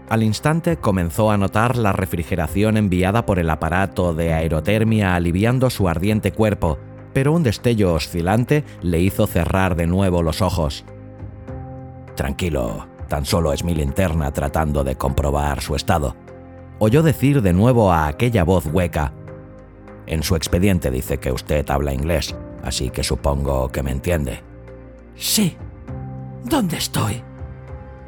Al 0.10 0.24
instante 0.24 0.78
comenzó 0.78 1.32
a 1.32 1.38
notar 1.38 1.78
la 1.78 1.94
refrigeración 1.94 2.78
enviada 2.78 3.26
por 3.26 3.40
el 3.40 3.50
aparato 3.50 4.14
de 4.14 4.34
aerotermia 4.34 5.16
aliviando 5.16 5.70
su 5.70 5.88
ardiente 5.88 6.32
cuerpo, 6.32 6.80
pero 7.14 7.32
un 7.32 7.44
destello 7.44 7.94
oscilante 7.94 8.64
le 8.82 9.00
hizo 9.00 9.28
cerrar 9.28 9.76
de 9.76 9.88
nuevo 9.88 10.22
los 10.22 10.42
ojos. 10.42 10.84
Tranquilo, 12.16 12.88
tan 13.08 13.26
solo 13.26 13.54
es 13.54 13.64
mi 13.64 13.74
linterna 13.74 14.32
tratando 14.32 14.84
de 14.84 14.96
comprobar 14.96 15.62
su 15.62 15.76
estado 15.76 16.16
oyó 16.80 17.04
decir 17.04 17.42
de 17.42 17.54
nuevo 17.54 17.92
a 17.92 18.08
aquella 18.08 18.44
voz 18.44 18.66
hueca. 18.66 19.14
En 20.08 20.24
su 20.24 20.36
expediente 20.36 20.90
dice 20.90 21.20
que 21.20 21.32
usted 21.32 21.70
habla 21.70 21.94
inglés, 21.94 22.36
así 22.64 22.90
que 22.90 23.04
supongo 23.04 23.70
que 23.70 23.84
me 23.84 23.92
entiende. 23.92 24.42
Sí. 25.16 25.56
¿Dónde 26.46 26.78
estoy? 26.78 27.22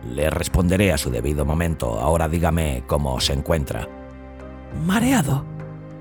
Le 0.09 0.29
responderé 0.29 0.91
a 0.91 0.97
su 0.97 1.11
debido 1.11 1.45
momento. 1.45 1.99
Ahora 1.99 2.27
dígame 2.27 2.83
cómo 2.87 3.19
se 3.19 3.33
encuentra. 3.33 3.87
¿Mareado? 4.85 5.45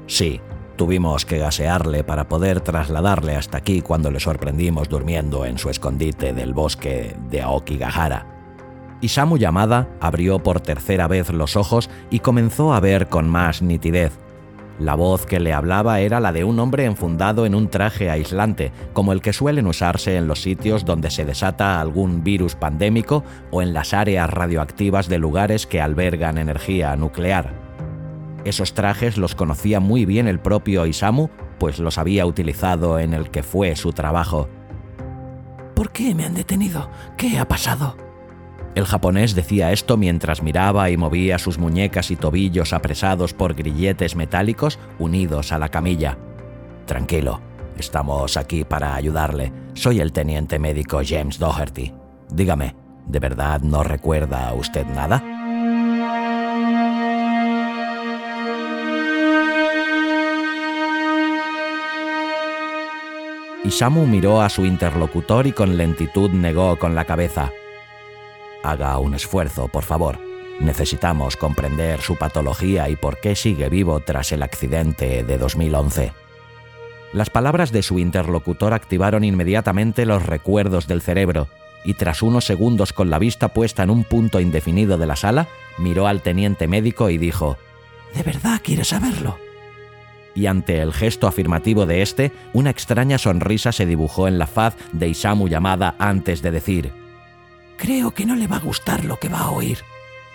Sí, 0.06 0.40
tuvimos 0.76 1.26
que 1.26 1.38
gasearle 1.38 2.04
para 2.04 2.28
poder 2.28 2.60
trasladarle 2.60 3.36
hasta 3.36 3.58
aquí 3.58 3.82
cuando 3.82 4.10
le 4.10 4.20
sorprendimos 4.20 4.88
durmiendo 4.88 5.44
en 5.44 5.58
su 5.58 5.68
escondite 5.68 6.32
del 6.32 6.54
bosque 6.54 7.16
de 7.28 7.42
Aokigahara. 7.42 8.39
Isamu 9.00 9.38
Yamada 9.38 9.88
abrió 10.00 10.40
por 10.40 10.60
tercera 10.60 11.08
vez 11.08 11.30
los 11.30 11.56
ojos 11.56 11.88
y 12.10 12.20
comenzó 12.20 12.74
a 12.74 12.80
ver 12.80 13.08
con 13.08 13.28
más 13.28 13.62
nitidez. 13.62 14.18
La 14.78 14.94
voz 14.94 15.26
que 15.26 15.40
le 15.40 15.52
hablaba 15.52 16.00
era 16.00 16.20
la 16.20 16.32
de 16.32 16.42
un 16.42 16.58
hombre 16.58 16.86
enfundado 16.86 17.44
en 17.44 17.54
un 17.54 17.68
traje 17.68 18.08
aislante, 18.08 18.72
como 18.94 19.12
el 19.12 19.20
que 19.20 19.34
suelen 19.34 19.66
usarse 19.66 20.16
en 20.16 20.26
los 20.26 20.40
sitios 20.40 20.86
donde 20.86 21.10
se 21.10 21.26
desata 21.26 21.80
algún 21.80 22.24
virus 22.24 22.54
pandémico 22.54 23.22
o 23.50 23.60
en 23.60 23.74
las 23.74 23.92
áreas 23.92 24.30
radioactivas 24.30 25.08
de 25.08 25.18
lugares 25.18 25.66
que 25.66 25.82
albergan 25.82 26.38
energía 26.38 26.96
nuclear. 26.96 27.52
Esos 28.46 28.72
trajes 28.72 29.18
los 29.18 29.34
conocía 29.34 29.80
muy 29.80 30.06
bien 30.06 30.26
el 30.26 30.40
propio 30.40 30.86
Isamu, 30.86 31.28
pues 31.58 31.78
los 31.78 31.98
había 31.98 32.24
utilizado 32.24 32.98
en 32.98 33.12
el 33.12 33.30
que 33.30 33.42
fue 33.42 33.76
su 33.76 33.92
trabajo. 33.92 34.48
¿Por 35.74 35.92
qué 35.92 36.14
me 36.14 36.24
han 36.24 36.34
detenido? 36.34 36.90
¿Qué 37.18 37.38
ha 37.38 37.46
pasado? 37.46 38.09
El 38.74 38.86
japonés 38.86 39.34
decía 39.34 39.72
esto 39.72 39.96
mientras 39.96 40.42
miraba 40.42 40.90
y 40.90 40.96
movía 40.96 41.38
sus 41.38 41.58
muñecas 41.58 42.10
y 42.10 42.16
tobillos 42.16 42.72
apresados 42.72 43.34
por 43.34 43.54
grilletes 43.54 44.14
metálicos 44.14 44.78
unidos 44.98 45.52
a 45.52 45.58
la 45.58 45.68
camilla. 45.68 46.18
Tranquilo, 46.86 47.40
estamos 47.76 48.36
aquí 48.36 48.64
para 48.64 48.94
ayudarle. 48.94 49.52
Soy 49.74 50.00
el 50.00 50.12
teniente 50.12 50.58
médico 50.58 51.00
James 51.04 51.38
Doherty. 51.38 51.92
Dígame, 52.30 52.76
¿de 53.06 53.18
verdad 53.18 53.60
no 53.60 53.82
recuerda 53.82 54.52
usted 54.54 54.86
nada? 54.86 55.22
Isamu 63.64 64.06
miró 64.06 64.40
a 64.40 64.48
su 64.48 64.64
interlocutor 64.64 65.46
y 65.46 65.52
con 65.52 65.76
lentitud 65.76 66.30
negó 66.30 66.78
con 66.78 66.94
la 66.94 67.04
cabeza. 67.04 67.50
Haga 68.62 68.98
un 68.98 69.14
esfuerzo, 69.14 69.68
por 69.68 69.84
favor. 69.84 70.18
Necesitamos 70.60 71.36
comprender 71.36 72.00
su 72.00 72.16
patología 72.16 72.88
y 72.90 72.96
por 72.96 73.18
qué 73.18 73.34
sigue 73.34 73.68
vivo 73.70 74.00
tras 74.00 74.32
el 74.32 74.42
accidente 74.42 75.24
de 75.24 75.38
2011. 75.38 76.12
Las 77.12 77.30
palabras 77.30 77.72
de 77.72 77.82
su 77.82 77.98
interlocutor 77.98 78.74
activaron 78.74 79.24
inmediatamente 79.24 80.04
los 80.06 80.24
recuerdos 80.24 80.86
del 80.86 81.00
cerebro, 81.00 81.48
y 81.84 81.94
tras 81.94 82.22
unos 82.22 82.44
segundos 82.44 82.92
con 82.92 83.08
la 83.08 83.18
vista 83.18 83.48
puesta 83.48 83.82
en 83.82 83.90
un 83.90 84.04
punto 84.04 84.38
indefinido 84.38 84.98
de 84.98 85.06
la 85.06 85.16
sala, 85.16 85.48
miró 85.78 86.06
al 86.06 86.20
teniente 86.20 86.68
médico 86.68 87.08
y 87.08 87.16
dijo, 87.16 87.56
¿De 88.14 88.22
verdad 88.22 88.60
quieres 88.62 88.88
saberlo? 88.88 89.38
Y 90.34 90.46
ante 90.46 90.80
el 90.80 90.92
gesto 90.92 91.26
afirmativo 91.26 91.86
de 91.86 92.02
este, 92.02 92.32
una 92.52 92.70
extraña 92.70 93.18
sonrisa 93.18 93.72
se 93.72 93.86
dibujó 93.86 94.28
en 94.28 94.38
la 94.38 94.46
faz 94.46 94.76
de 94.92 95.08
Isamu 95.08 95.48
Yamada 95.48 95.96
antes 95.98 96.42
de 96.42 96.50
decir, 96.50 96.92
Creo 97.80 98.10
que 98.10 98.26
no 98.26 98.36
le 98.36 98.46
va 98.46 98.56
a 98.56 98.60
gustar 98.60 99.06
lo 99.06 99.18
que 99.18 99.30
va 99.30 99.38
a 99.38 99.50
oír. 99.52 99.78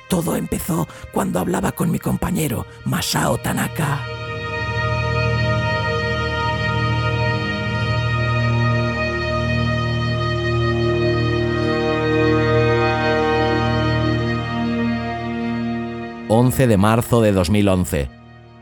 Todo 0.10 0.36
empezó 0.36 0.88
cuando 1.12 1.40
hablaba 1.40 1.74
con 1.74 1.92
mi 1.92 2.00
compañero, 2.00 2.66
Masao 2.86 3.38
Tanaka. 3.38 4.04
...11 16.28 16.66
de 16.66 16.78
marzo 16.78 17.22
de 17.22 17.32
2011... 17.32 18.10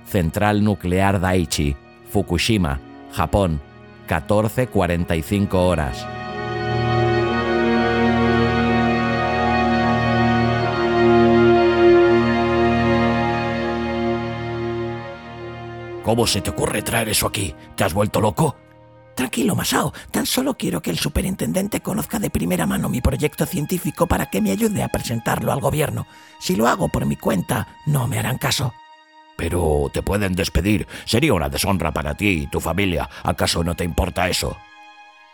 Central 0.05 0.63
Nuclear 0.63 1.21
Daiichi, 1.21 1.77
Fukushima, 2.11 2.81
Japón, 3.13 3.61
14.45 4.09 5.53
horas. 5.53 6.05
¿Cómo 16.13 16.27
se 16.27 16.41
te 16.41 16.51
ocurre 16.51 16.83
traer 16.83 17.09
eso 17.09 17.25
aquí? 17.25 17.55
¿Te 17.75 17.83
has 17.83 17.95
vuelto 17.95 18.21
loco? 18.21 18.55
Tranquilo, 19.15 19.55
Masao. 19.55 19.91
Tan 20.11 20.27
solo 20.27 20.53
quiero 20.53 20.79
que 20.79 20.91
el 20.91 20.99
superintendente 20.99 21.81
conozca 21.81 22.19
de 22.19 22.29
primera 22.29 22.67
mano 22.67 22.87
mi 22.87 23.01
proyecto 23.01 23.47
científico 23.47 24.05
para 24.05 24.27
que 24.27 24.39
me 24.39 24.51
ayude 24.51 24.83
a 24.83 24.89
presentarlo 24.89 25.51
al 25.51 25.59
gobierno. 25.59 26.05
Si 26.39 26.55
lo 26.55 26.67
hago 26.67 26.87
por 26.89 27.07
mi 27.07 27.15
cuenta, 27.15 27.67
no 27.87 28.07
me 28.07 28.19
harán 28.19 28.37
caso. 28.37 28.75
Pero 29.37 29.89
te 29.91 30.03
pueden 30.03 30.35
despedir. 30.35 30.85
Sería 31.05 31.33
una 31.33 31.49
deshonra 31.49 31.91
para 31.91 32.13
ti 32.13 32.43
y 32.43 32.45
tu 32.47 32.59
familia. 32.59 33.09
¿Acaso 33.23 33.63
no 33.63 33.73
te 33.73 33.83
importa 33.83 34.29
eso? 34.29 34.55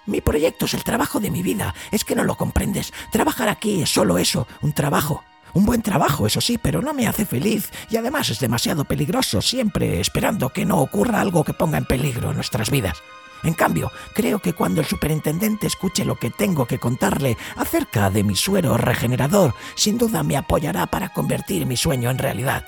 Mi 0.06 0.22
proyecto 0.22 0.64
es 0.64 0.76
el 0.76 0.86
trabajo 0.86 1.20
de 1.20 1.30
mi 1.30 1.44
vida. 1.44 1.76
Es 1.92 2.06
que 2.06 2.16
no 2.16 2.24
lo 2.24 2.36
comprendes. 2.36 2.94
Trabajar 3.12 3.50
aquí 3.50 3.82
es 3.82 3.90
solo 3.90 4.18
eso, 4.18 4.48
un 4.62 4.72
trabajo. 4.72 5.26
Un 5.54 5.66
buen 5.66 5.82
trabajo, 5.82 6.28
eso 6.28 6.42
sí, 6.42 6.58
pero 6.58 6.82
no 6.82 6.94
me 6.94 7.08
hace 7.08 7.26
feliz 7.26 7.72
y 7.90 7.98
además 7.98 8.30
es 8.30 8.40
demasiado 8.40 8.86
peligroso, 8.86 9.42
siempre 9.42 10.00
esperando 10.00 10.50
que 10.50 10.66
no 10.66 10.78
ocurra 10.78 11.22
algo 11.22 11.44
que 11.44 11.54
ponga 11.54 11.78
en 11.78 11.86
peligro 11.86 12.34
nuestras 12.34 12.70
vidas. 12.70 13.02
En 13.44 13.54
cambio, 13.54 13.92
creo 14.14 14.40
que 14.40 14.54
cuando 14.54 14.82
el 14.82 14.88
superintendente 14.88 15.68
escuche 15.68 16.04
lo 16.04 16.18
que 16.18 16.30
tengo 16.30 16.66
que 16.66 16.78
contarle 16.78 17.38
acerca 17.56 18.10
de 18.10 18.24
mi 18.24 18.36
suero 18.36 18.78
regenerador, 18.78 19.54
sin 19.76 19.98
duda 19.98 20.24
me 20.24 20.36
apoyará 20.36 20.88
para 20.88 21.10
convertir 21.10 21.66
mi 21.66 21.78
sueño 21.78 22.10
en 22.10 22.18
realidad. 22.18 22.66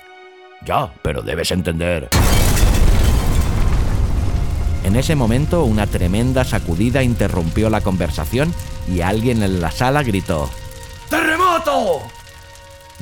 Ya, 0.64 0.92
pero 1.02 1.22
debes 1.22 1.50
entender. 1.50 2.08
En 4.84 4.96
ese 4.96 5.14
momento, 5.14 5.64
una 5.64 5.86
tremenda 5.86 6.44
sacudida 6.44 7.02
interrumpió 7.02 7.70
la 7.70 7.82
conversación 7.82 8.52
y 8.88 9.00
alguien 9.00 9.42
en 9.42 9.60
la 9.60 9.70
sala 9.70 10.02
gritó: 10.02 10.50
¡Terremoto! 11.08 12.02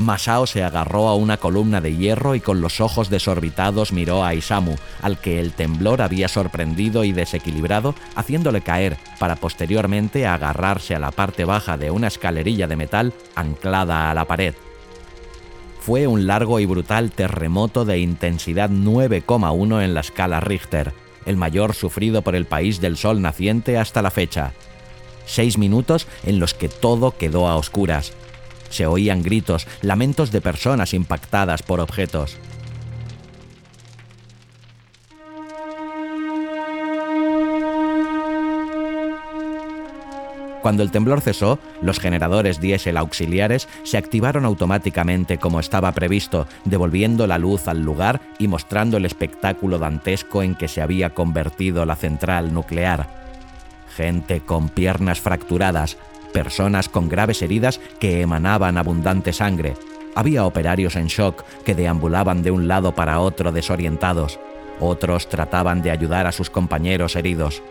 Masao 0.01 0.47
se 0.47 0.65
agarró 0.65 1.09
a 1.09 1.15
una 1.15 1.37
columna 1.37 1.83
de 1.83 1.95
hierro 1.95 2.35
y 2.35 2.41
con 2.41 2.63
los 2.63 2.81
ojos 2.81 3.11
desorbitados 3.11 3.93
miró 3.93 4.25
a 4.25 4.35
Isamu, 4.35 4.77
al 5.03 5.21
que 5.21 5.39
el 5.39 5.53
temblor 5.53 6.01
había 6.01 6.27
sorprendido 6.27 7.05
y 7.05 7.13
desequilibrado, 7.13 7.95
haciéndole 8.15 8.63
caer 8.63 8.97
para 9.19 9.37
posteriormente 9.37 10.27
agarrarse 10.27 10.95
a 10.95 10.99
la 10.99 11.11
parte 11.11 11.45
baja 11.45 11.77
de 11.77 11.91
una 11.91 12.07
escalerilla 12.07 12.67
de 12.67 12.77
metal 12.77 13.13
anclada 13.35 14.11
a 14.11 14.15
la 14.15 14.25
pared. 14.25 14.55
Fue 15.81 16.07
un 16.07 16.27
largo 16.27 16.61
y 16.61 16.67
brutal 16.67 17.11
terremoto 17.11 17.85
de 17.85 17.99
intensidad 17.99 18.71
9,1 18.71 19.85
en 19.85 19.93
la 19.93 20.01
escala 20.01 20.41
Richter, 20.41 20.95
el 21.27 21.37
mayor 21.37 21.75
sufrido 21.75 22.23
por 22.23 22.35
el 22.35 22.47
país 22.47 22.81
del 22.81 22.97
sol 22.97 23.21
naciente 23.21 23.77
hasta 23.77 24.01
la 24.01 24.11
fecha. 24.11 24.55
Seis 25.27 25.59
minutos 25.59 26.07
en 26.25 26.41
los 26.41 26.55
que 26.55 26.71
todo 26.71 27.17
quedó 27.19 27.49
a 27.49 27.57
oscuras. 27.57 28.15
Se 28.71 28.87
oían 28.87 29.23
gritos, 29.23 29.67
lamentos 29.83 30.33
de 30.33 30.41
personas 30.41 30.95
impactadas 30.95 31.63
por 31.63 31.81
objetos. 31.81 32.39
Cuando 40.63 40.83
el 40.83 40.91
temblor 40.91 41.23
cesó, 41.23 41.59
los 41.81 41.99
generadores 41.99 42.61
diésel 42.61 42.99
auxiliares 42.99 43.67
se 43.83 43.97
activaron 43.97 44.45
automáticamente 44.45 45.39
como 45.39 45.59
estaba 45.59 45.91
previsto, 45.93 46.47
devolviendo 46.65 47.27
la 47.27 47.39
luz 47.39 47.67
al 47.67 47.83
lugar 47.83 48.21
y 48.39 48.47
mostrando 48.47 48.99
el 48.99 49.07
espectáculo 49.07 49.79
dantesco 49.79 50.43
en 50.43 50.55
que 50.55 50.69
se 50.69 50.83
había 50.83 51.11
convertido 51.11 51.87
la 51.87 51.97
central 51.97 52.53
nuclear. 52.53 53.09
Gente 53.97 54.41
con 54.41 54.69
piernas 54.69 55.21
fracturadas, 55.21 55.97
personas 56.31 56.89
con 56.89 57.09
graves 57.09 57.43
heridas 57.43 57.81
que 57.99 58.21
emanaban 58.21 58.79
abundante 58.79 59.33
sangre. 59.33 59.75
Había 60.15 60.45
operarios 60.45 60.97
en 60.97 61.07
shock 61.07 61.45
que 61.65 61.75
deambulaban 61.75 62.43
de 62.43 62.51
un 62.51 62.69
lado 62.69 62.95
para 62.95 63.21
otro 63.21 63.53
desorientados. 63.53 64.41
Otros 64.81 65.29
trataban 65.29 65.83
de 65.83 65.91
ayudar 65.91 66.27
a 66.27 66.33
sus 66.33 66.51
compañeros 66.51 67.15
heridos. 67.17 67.63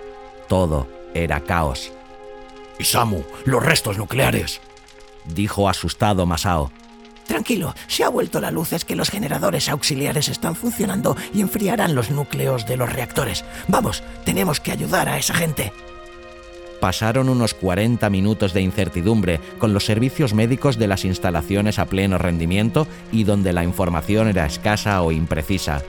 Todo 0.47 0.87
era 1.13 1.41
caos. 1.41 1.91
Isamu, 2.77 3.23
los 3.45 3.63
restos 3.63 3.97
nucleares. 3.97 4.61
Dijo 5.25 5.67
asustado 5.67 6.25
Masao. 6.25 6.71
Tranquilo, 7.27 7.75
si 7.87 8.01
ha 8.01 8.09
vuelto 8.09 8.41
la 8.41 8.49
luz 8.49 8.73
es 8.73 8.85
que 8.85 8.95
los 8.95 9.11
generadores 9.11 9.69
auxiliares 9.69 10.29
están 10.29 10.55
funcionando 10.55 11.15
y 11.31 11.41
enfriarán 11.41 11.93
los 11.93 12.09
núcleos 12.09 12.65
de 12.65 12.77
los 12.77 12.91
reactores. 12.91 13.45
Vamos, 13.67 14.01
tenemos 14.25 14.59
que 14.59 14.71
ayudar 14.71 15.07
a 15.09 15.19
esa 15.19 15.35
gente. 15.35 15.71
Pasaron 16.79 17.29
unos 17.29 17.53
40 17.53 18.09
minutos 18.09 18.53
de 18.53 18.61
incertidumbre 18.61 19.39
con 19.57 19.73
los 19.73 19.85
servicios 19.85 20.33
médicos 20.33 20.77
de 20.77 20.87
las 20.87 21.05
instalaciones 21.05 21.77
a 21.79 21.85
pleno 21.85 22.17
rendimiento 22.17 22.87
y 23.11 23.23
donde 23.23 23.53
la 23.53 23.63
información 23.63 24.27
era 24.27 24.45
escasa 24.45 25.01
o 25.01 25.11
imprecisa. 25.11 25.81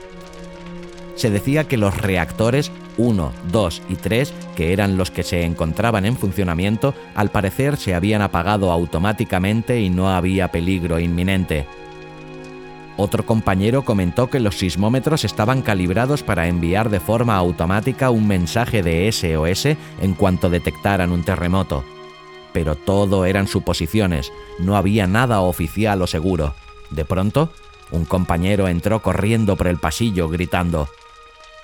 Se 1.15 1.29
decía 1.29 1.65
que 1.65 1.77
los 1.77 1.95
reactores 1.97 2.71
1, 2.97 3.31
2 3.51 3.81
y 3.89 3.95
3, 3.95 4.33
que 4.55 4.73
eran 4.73 4.97
los 4.97 5.11
que 5.11 5.23
se 5.23 5.43
encontraban 5.43 6.05
en 6.05 6.17
funcionamiento, 6.17 6.93
al 7.15 7.29
parecer 7.29 7.77
se 7.77 7.93
habían 7.93 8.21
apagado 8.21 8.71
automáticamente 8.71 9.79
y 9.79 9.89
no 9.89 10.09
había 10.09 10.49
peligro 10.49 10.99
inminente. 10.99 11.67
Otro 13.03 13.25
compañero 13.25 13.83
comentó 13.83 14.29
que 14.29 14.39
los 14.39 14.59
sismómetros 14.59 15.25
estaban 15.25 15.63
calibrados 15.63 16.21
para 16.21 16.47
enviar 16.47 16.91
de 16.91 16.99
forma 16.99 17.35
automática 17.35 18.11
un 18.11 18.27
mensaje 18.27 18.83
de 18.83 19.11
SOS 19.11 19.75
en 19.99 20.13
cuanto 20.13 20.51
detectaran 20.51 21.11
un 21.11 21.23
terremoto. 21.23 21.83
Pero 22.53 22.75
todo 22.75 23.25
eran 23.25 23.47
suposiciones, 23.47 24.31
no 24.59 24.77
había 24.77 25.07
nada 25.07 25.41
oficial 25.41 25.99
o 26.03 26.05
seguro. 26.05 26.53
De 26.91 27.03
pronto, 27.03 27.51
un 27.89 28.05
compañero 28.05 28.67
entró 28.67 29.01
corriendo 29.01 29.55
por 29.55 29.65
el 29.65 29.77
pasillo 29.77 30.29
gritando 30.29 30.87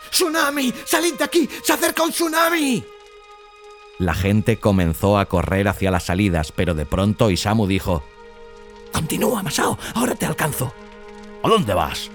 ¡Tsunami! 0.10 0.74
¡Salid 0.86 1.20
de 1.20 1.24
aquí! 1.24 1.48
¡Se 1.62 1.72
acerca 1.72 2.02
un 2.02 2.10
tsunami! 2.10 2.84
La 4.00 4.16
gente 4.16 4.58
comenzó 4.58 5.20
a 5.20 5.26
correr 5.26 5.68
hacia 5.68 5.92
las 5.92 6.06
salidas, 6.06 6.52
pero 6.52 6.74
de 6.74 6.88
pronto 6.88 7.30
Isamu 7.30 7.68
dijo: 7.68 8.02
Continúa, 8.92 9.44
Masao, 9.44 9.78
ahora 9.94 10.16
te 10.16 10.26
alcanzo. 10.26 10.74
¿A 11.44 11.50
dónde 11.50 11.74
vas? 11.74 12.10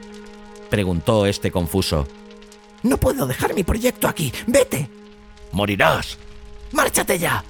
Preguntó 0.70 1.26
este 1.26 1.50
confuso. 1.50 2.06
No 2.82 2.96
puedo 2.96 3.26
dejar 3.26 3.54
mi 3.54 3.62
proyecto 3.62 4.08
aquí. 4.08 4.32
¡Vete! 4.46 4.88
Morirás. 5.52 6.18
¡Márchate 6.72 7.18
ya! 7.18 7.44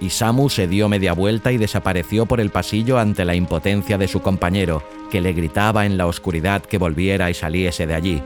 Isamu 0.00 0.48
se 0.48 0.66
dio 0.66 0.88
media 0.88 1.12
vuelta 1.12 1.52
y 1.52 1.56
desapareció 1.56 2.26
por 2.26 2.40
el 2.40 2.50
pasillo 2.50 2.98
ante 2.98 3.24
la 3.24 3.34
impotencia 3.34 3.98
de 3.98 4.08
su 4.08 4.20
compañero, 4.20 4.82
que 5.10 5.20
le 5.20 5.32
gritaba 5.32 5.86
en 5.86 5.96
la 5.96 6.06
oscuridad 6.06 6.62
que 6.62 6.78
volviera 6.78 7.30
y 7.30 7.34
saliese 7.34 7.86
de 7.86 7.94
allí. 7.94 8.22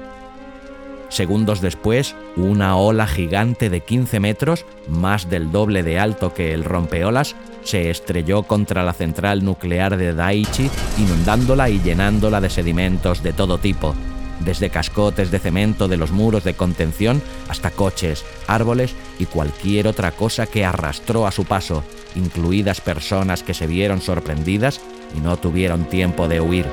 Segundos 1.08 1.60
después, 1.60 2.14
una 2.36 2.76
ola 2.76 3.06
gigante 3.06 3.70
de 3.70 3.80
15 3.80 4.20
metros, 4.20 4.66
más 4.88 5.30
del 5.30 5.50
doble 5.50 5.82
de 5.82 5.98
alto 5.98 6.34
que 6.34 6.52
el 6.52 6.64
rompeolas, 6.64 7.34
se 7.68 7.90
estrelló 7.90 8.44
contra 8.44 8.82
la 8.82 8.94
central 8.94 9.44
nuclear 9.44 9.98
de 9.98 10.14
Daiichi, 10.14 10.70
inundándola 10.96 11.68
y 11.68 11.78
llenándola 11.80 12.40
de 12.40 12.48
sedimentos 12.48 13.22
de 13.22 13.34
todo 13.34 13.58
tipo. 13.58 13.94
desde 14.40 14.70
cascotes 14.70 15.32
de 15.32 15.40
cemento 15.40 15.88
de 15.88 15.96
los 15.96 16.12
muros 16.12 16.44
de 16.44 16.54
contención 16.54 17.20
hasta 17.48 17.72
coches, 17.72 18.24
árboles 18.46 18.94
y 19.18 19.26
cualquier 19.26 19.88
otra 19.88 20.12
cosa 20.12 20.46
que 20.46 20.64
arrastró 20.64 21.26
a 21.26 21.32
su 21.32 21.44
paso, 21.44 21.82
incluidas 22.14 22.80
personas 22.80 23.42
que 23.42 23.52
se 23.52 23.66
vieron 23.66 24.00
sorprendidas 24.00 24.80
y 25.16 25.20
no 25.20 25.36
tuvieron 25.38 25.86
tiempo 25.86 26.28
de 26.28 26.40
huir. 26.40 26.66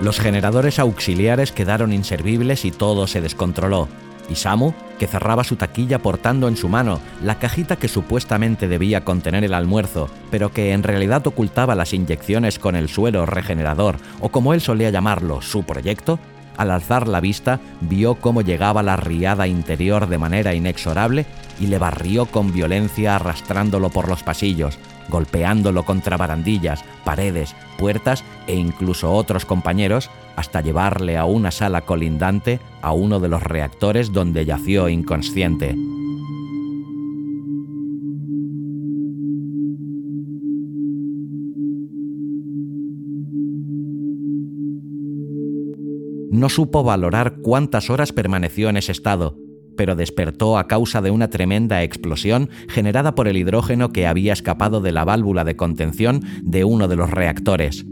Los 0.00 0.20
generadores 0.20 0.78
auxiliares 0.78 1.50
quedaron 1.50 1.92
inservibles 1.92 2.64
y 2.64 2.70
todo 2.70 3.08
se 3.08 3.20
descontroló. 3.20 3.88
Y 4.32 4.34
Samu, 4.34 4.72
que 4.98 5.06
cerraba 5.06 5.44
su 5.44 5.56
taquilla 5.56 5.98
portando 5.98 6.48
en 6.48 6.56
su 6.56 6.70
mano 6.70 7.00
la 7.22 7.38
cajita 7.38 7.76
que 7.76 7.86
supuestamente 7.86 8.66
debía 8.66 9.04
contener 9.04 9.44
el 9.44 9.52
almuerzo, 9.52 10.08
pero 10.30 10.50
que 10.52 10.72
en 10.72 10.82
realidad 10.82 11.26
ocultaba 11.26 11.74
las 11.74 11.92
inyecciones 11.92 12.58
con 12.58 12.74
el 12.74 12.88
suelo 12.88 13.26
regenerador, 13.26 13.96
o 14.20 14.30
como 14.30 14.54
él 14.54 14.62
solía 14.62 14.88
llamarlo, 14.88 15.42
su 15.42 15.64
proyecto, 15.64 16.18
al 16.56 16.70
alzar 16.70 17.08
la 17.08 17.20
vista 17.20 17.60
vio 17.82 18.14
cómo 18.14 18.40
llegaba 18.40 18.82
la 18.82 18.96
riada 18.96 19.46
interior 19.46 20.08
de 20.08 20.18
manera 20.18 20.54
inexorable 20.54 21.26
y 21.60 21.66
le 21.66 21.78
barrió 21.78 22.26
con 22.26 22.52
violencia 22.52 23.16
arrastrándolo 23.16 23.90
por 23.90 24.08
los 24.08 24.22
pasillos, 24.22 24.78
golpeándolo 25.12 25.84
contra 25.84 26.16
barandillas, 26.16 26.82
paredes, 27.04 27.54
puertas 27.78 28.24
e 28.48 28.56
incluso 28.56 29.12
otros 29.12 29.44
compañeros, 29.44 30.10
hasta 30.34 30.62
llevarle 30.62 31.18
a 31.18 31.26
una 31.26 31.50
sala 31.50 31.82
colindante 31.82 32.58
a 32.80 32.92
uno 32.92 33.20
de 33.20 33.28
los 33.28 33.42
reactores 33.42 34.12
donde 34.12 34.44
yació 34.46 34.88
inconsciente. 34.88 35.76
No 46.32 46.48
supo 46.48 46.82
valorar 46.82 47.36
cuántas 47.42 47.90
horas 47.90 48.12
permaneció 48.12 48.70
en 48.70 48.78
ese 48.78 48.90
estado, 48.90 49.36
pero 49.76 49.96
despertó 49.96 50.58
a 50.58 50.66
causa 50.66 51.00
de 51.02 51.10
una 51.10 51.30
tremenda 51.30 51.82
explosión 51.82 52.50
generada 52.68 53.14
por 53.14 53.28
el 53.28 53.36
hidrógeno 53.36 53.92
que 53.92 54.06
había 54.06 54.32
escapado 54.32 54.80
de 54.80 54.92
la 54.92 55.04
válvula 55.04 55.44
de 55.44 55.56
contención 55.56 56.22
de 56.42 56.64
uno 56.64 56.88
de 56.88 56.96
los 56.96 57.10
reactores. 57.10 57.84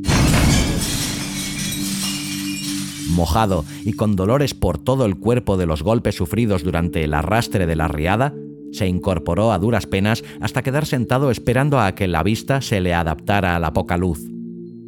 Mojado 3.11 3.65
y 3.85 3.93
con 3.95 4.17
dolores 4.17 4.55
por 4.55 4.79
todo 4.79 5.05
el 5.05 5.17
cuerpo 5.17 5.57
de 5.57 5.67
los 5.67 5.83
golpes 5.83 6.15
sufridos 6.15 6.63
durante 6.63 7.03
el 7.05 7.15
arrastre 7.15 7.67
de 7.67 7.77
la 7.77 7.89
riada, 7.89 8.35
se 8.73 8.87
incorporó 8.87 9.53
a 9.53 9.59
duras 9.59 9.87
penas 9.87 10.23
hasta 10.41 10.63
quedar 10.63 10.87
sentado 10.87 11.31
esperando 11.31 11.81
a 11.81 11.95
que 11.95 12.07
la 12.07 12.23
vista 12.23 12.61
se 12.61 12.81
le 12.81 12.95
adaptara 12.95 13.57
a 13.57 13.59
la 13.59 13.73
poca 13.73 13.97
luz. 13.97 14.21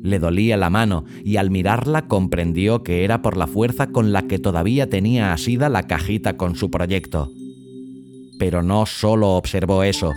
Le 0.02 0.18
dolía 0.18 0.56
la 0.56 0.68
mano 0.68 1.04
y 1.24 1.36
al 1.36 1.50
mirarla 1.50 2.08
comprendió 2.08 2.82
que 2.82 3.04
era 3.04 3.22
por 3.22 3.36
la 3.36 3.46
fuerza 3.46 3.86
con 3.88 4.12
la 4.12 4.22
que 4.22 4.40
todavía 4.40 4.90
tenía 4.90 5.32
asida 5.32 5.68
la 5.68 5.84
cajita 5.84 6.36
con 6.36 6.56
su 6.56 6.70
proyecto. 6.70 7.30
Pero 8.38 8.62
no 8.64 8.84
solo 8.86 9.30
observó 9.30 9.84
eso. 9.84 10.12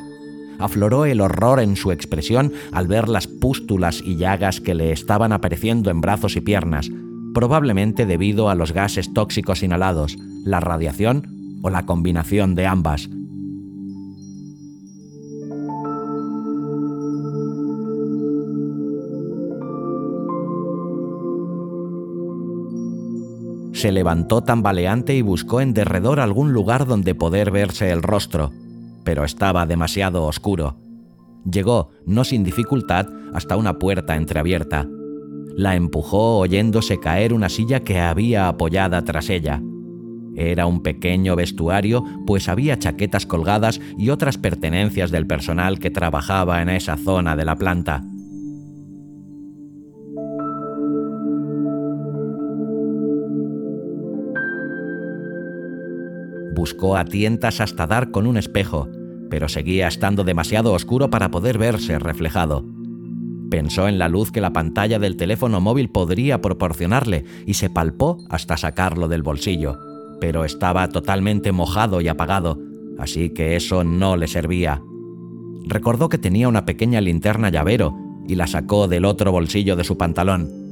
Afloró 0.58 1.06
el 1.06 1.22
horror 1.22 1.60
en 1.60 1.76
su 1.76 1.92
expresión 1.92 2.52
al 2.72 2.88
ver 2.88 3.10
las 3.10 3.28
pústulas 3.28 4.02
y 4.04 4.16
llagas 4.16 4.60
que 4.60 4.74
le 4.74 4.92
estaban 4.92 5.32
apareciendo 5.32 5.92
en 5.92 6.02
brazos 6.02 6.36
y 6.36 6.42
piernas, 6.42 6.90
probablemente 7.36 8.08
debido 8.08 8.50
a 8.50 8.56
los 8.56 8.72
gases 8.72 9.14
tóxicos 9.14 9.62
inhalados, 9.62 10.18
la 10.44 10.62
radiación 10.62 11.60
o 11.62 11.70
la 11.70 11.86
combinación 11.86 12.56
de 12.56 12.66
ambas. 12.66 13.10
Se 23.86 23.92
levantó 23.92 24.42
tambaleante 24.42 25.16
y 25.16 25.22
buscó 25.22 25.62
en 25.62 25.76
derredor 25.76 26.20
algún 26.20 26.54
lugar 26.54 26.88
donde 26.88 27.14
poder 27.14 27.52
verse 27.52 27.92
el 27.92 28.02
rostro, 28.02 28.52
pero 29.04 29.24
estaba 29.24 29.68
demasiado 29.68 30.24
oscuro. 30.24 30.76
Llegó, 31.48 31.92
no 32.04 32.24
sin 32.24 32.44
dificultad, 32.44 33.06
hasta 33.36 33.56
una 33.58 33.78
puerta 33.78 34.16
entreabierta. 34.16 34.88
La 35.56 35.76
empujó 35.76 36.40
oyéndose 36.40 37.00
caer 37.00 37.32
una 37.32 37.48
silla 37.48 37.82
que 37.82 38.00
había 38.00 38.48
apoyada 38.48 39.04
tras 39.04 39.30
ella. 39.30 39.62
Era 40.36 40.66
un 40.66 40.82
pequeño 40.82 41.36
vestuario, 41.36 42.04
pues 42.26 42.50
había 42.50 42.80
chaquetas 42.80 43.28
colgadas 43.28 43.80
y 44.00 44.10
otras 44.10 44.40
pertenencias 44.40 45.12
del 45.12 45.28
personal 45.28 45.78
que 45.78 45.92
trabajaba 45.92 46.64
en 46.64 46.70
esa 46.70 46.98
zona 46.98 47.36
de 47.36 47.46
la 47.46 47.56
planta. 47.56 48.04
Buscó 56.56 56.96
a 56.96 57.04
tientas 57.04 57.60
hasta 57.60 57.86
dar 57.86 58.12
con 58.12 58.26
un 58.26 58.38
espejo, 58.38 58.88
pero 59.30 59.50
seguía 59.50 59.90
estando 59.90 60.24
demasiado 60.24 60.72
oscuro 60.72 61.10
para 61.10 61.30
poder 61.30 61.58
verse 61.58 62.00
reflejado. 62.00 62.64
Pensó 63.50 63.90
en 63.90 64.00
la 64.00 64.08
luz 64.08 64.32
que 64.32 64.40
la 64.40 64.54
pantalla 64.54 64.98
del 64.98 65.18
teléfono 65.18 65.60
móvil 65.60 65.90
podría 65.90 66.42
proporcionarle 66.42 67.26
y 67.46 67.56
se 67.56 67.70
palpó 67.70 68.20
hasta 68.30 68.56
sacarlo 68.56 69.10
del 69.10 69.22
bolsillo, 69.22 69.78
pero 70.22 70.46
estaba 70.46 70.88
totalmente 70.88 71.52
mojado 71.52 72.00
y 72.00 72.08
apagado, 72.08 72.58
así 72.98 73.32
que 73.32 73.58
eso 73.58 73.84
no 73.84 74.16
le 74.16 74.30
servía. 74.30 74.82
Recordó 75.66 76.08
que 76.08 76.18
tenía 76.18 76.48
una 76.48 76.64
pequeña 76.64 77.02
linterna 77.02 77.50
llavero 77.50 77.94
y 78.30 78.36
la 78.36 78.48
sacó 78.48 78.88
del 78.88 79.04
otro 79.04 79.34
bolsillo 79.34 79.76
de 79.76 79.84
su 79.84 79.98
pantalón 79.98 80.65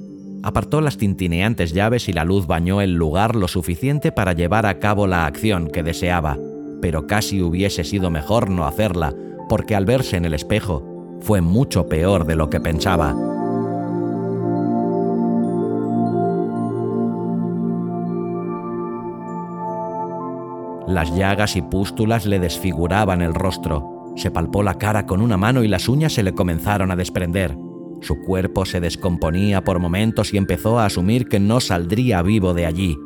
apartó 0.43 0.81
las 0.81 0.97
tintineantes 0.97 1.71
llaves 1.71 2.09
y 2.09 2.13
la 2.13 2.25
luz 2.25 2.45
bañó 2.45 2.81
el 2.81 2.93
lugar 2.93 3.35
lo 3.35 3.47
suficiente 3.47 4.11
para 4.11 4.33
llevar 4.33 4.65
a 4.65 4.77
cabo 4.77 5.07
la 5.07 5.25
acción 5.25 5.69
que 5.69 5.83
deseaba, 5.83 6.37
pero 6.81 7.07
casi 7.07 7.41
hubiese 7.41 7.85
sido 7.85 8.11
mejor 8.11 8.49
no 8.49 8.67
hacerla, 8.67 9.15
porque 9.47 9.73
al 9.73 9.85
verse 9.85 10.17
en 10.17 10.25
el 10.25 10.33
espejo 10.33 11.17
fue 11.21 11.39
mucho 11.39 11.87
peor 11.87 12.25
de 12.25 12.35
lo 12.35 12.49
que 12.49 12.59
pensaba. 12.59 13.15
Las 20.85 21.15
llagas 21.15 21.55
y 21.55 21.61
pústulas 21.61 22.25
le 22.25 22.39
desfiguraban 22.39 23.21
el 23.21 23.33
rostro. 23.33 24.11
Se 24.17 24.29
palpó 24.29 24.61
la 24.61 24.75
cara 24.75 25.05
con 25.05 25.21
una 25.21 25.37
mano 25.37 25.63
y 25.63 25.69
las 25.69 25.87
uñas 25.87 26.11
se 26.11 26.21
le 26.21 26.33
comenzaron 26.33 26.91
a 26.91 26.97
desprender. 26.97 27.57
Su 28.03 28.19
cuerpo 28.19 28.65
se 28.65 28.81
descomponía 28.81 29.63
por 29.63 29.79
momentos 29.79 30.33
y 30.33 30.37
empezó 30.37 30.77
a 30.77 30.85
asumir 30.85 31.29
que 31.29 31.39
no 31.39 31.61
saldría 31.61 32.21
vivo 32.21 32.53
de 32.53 32.65
allí. 32.65 32.97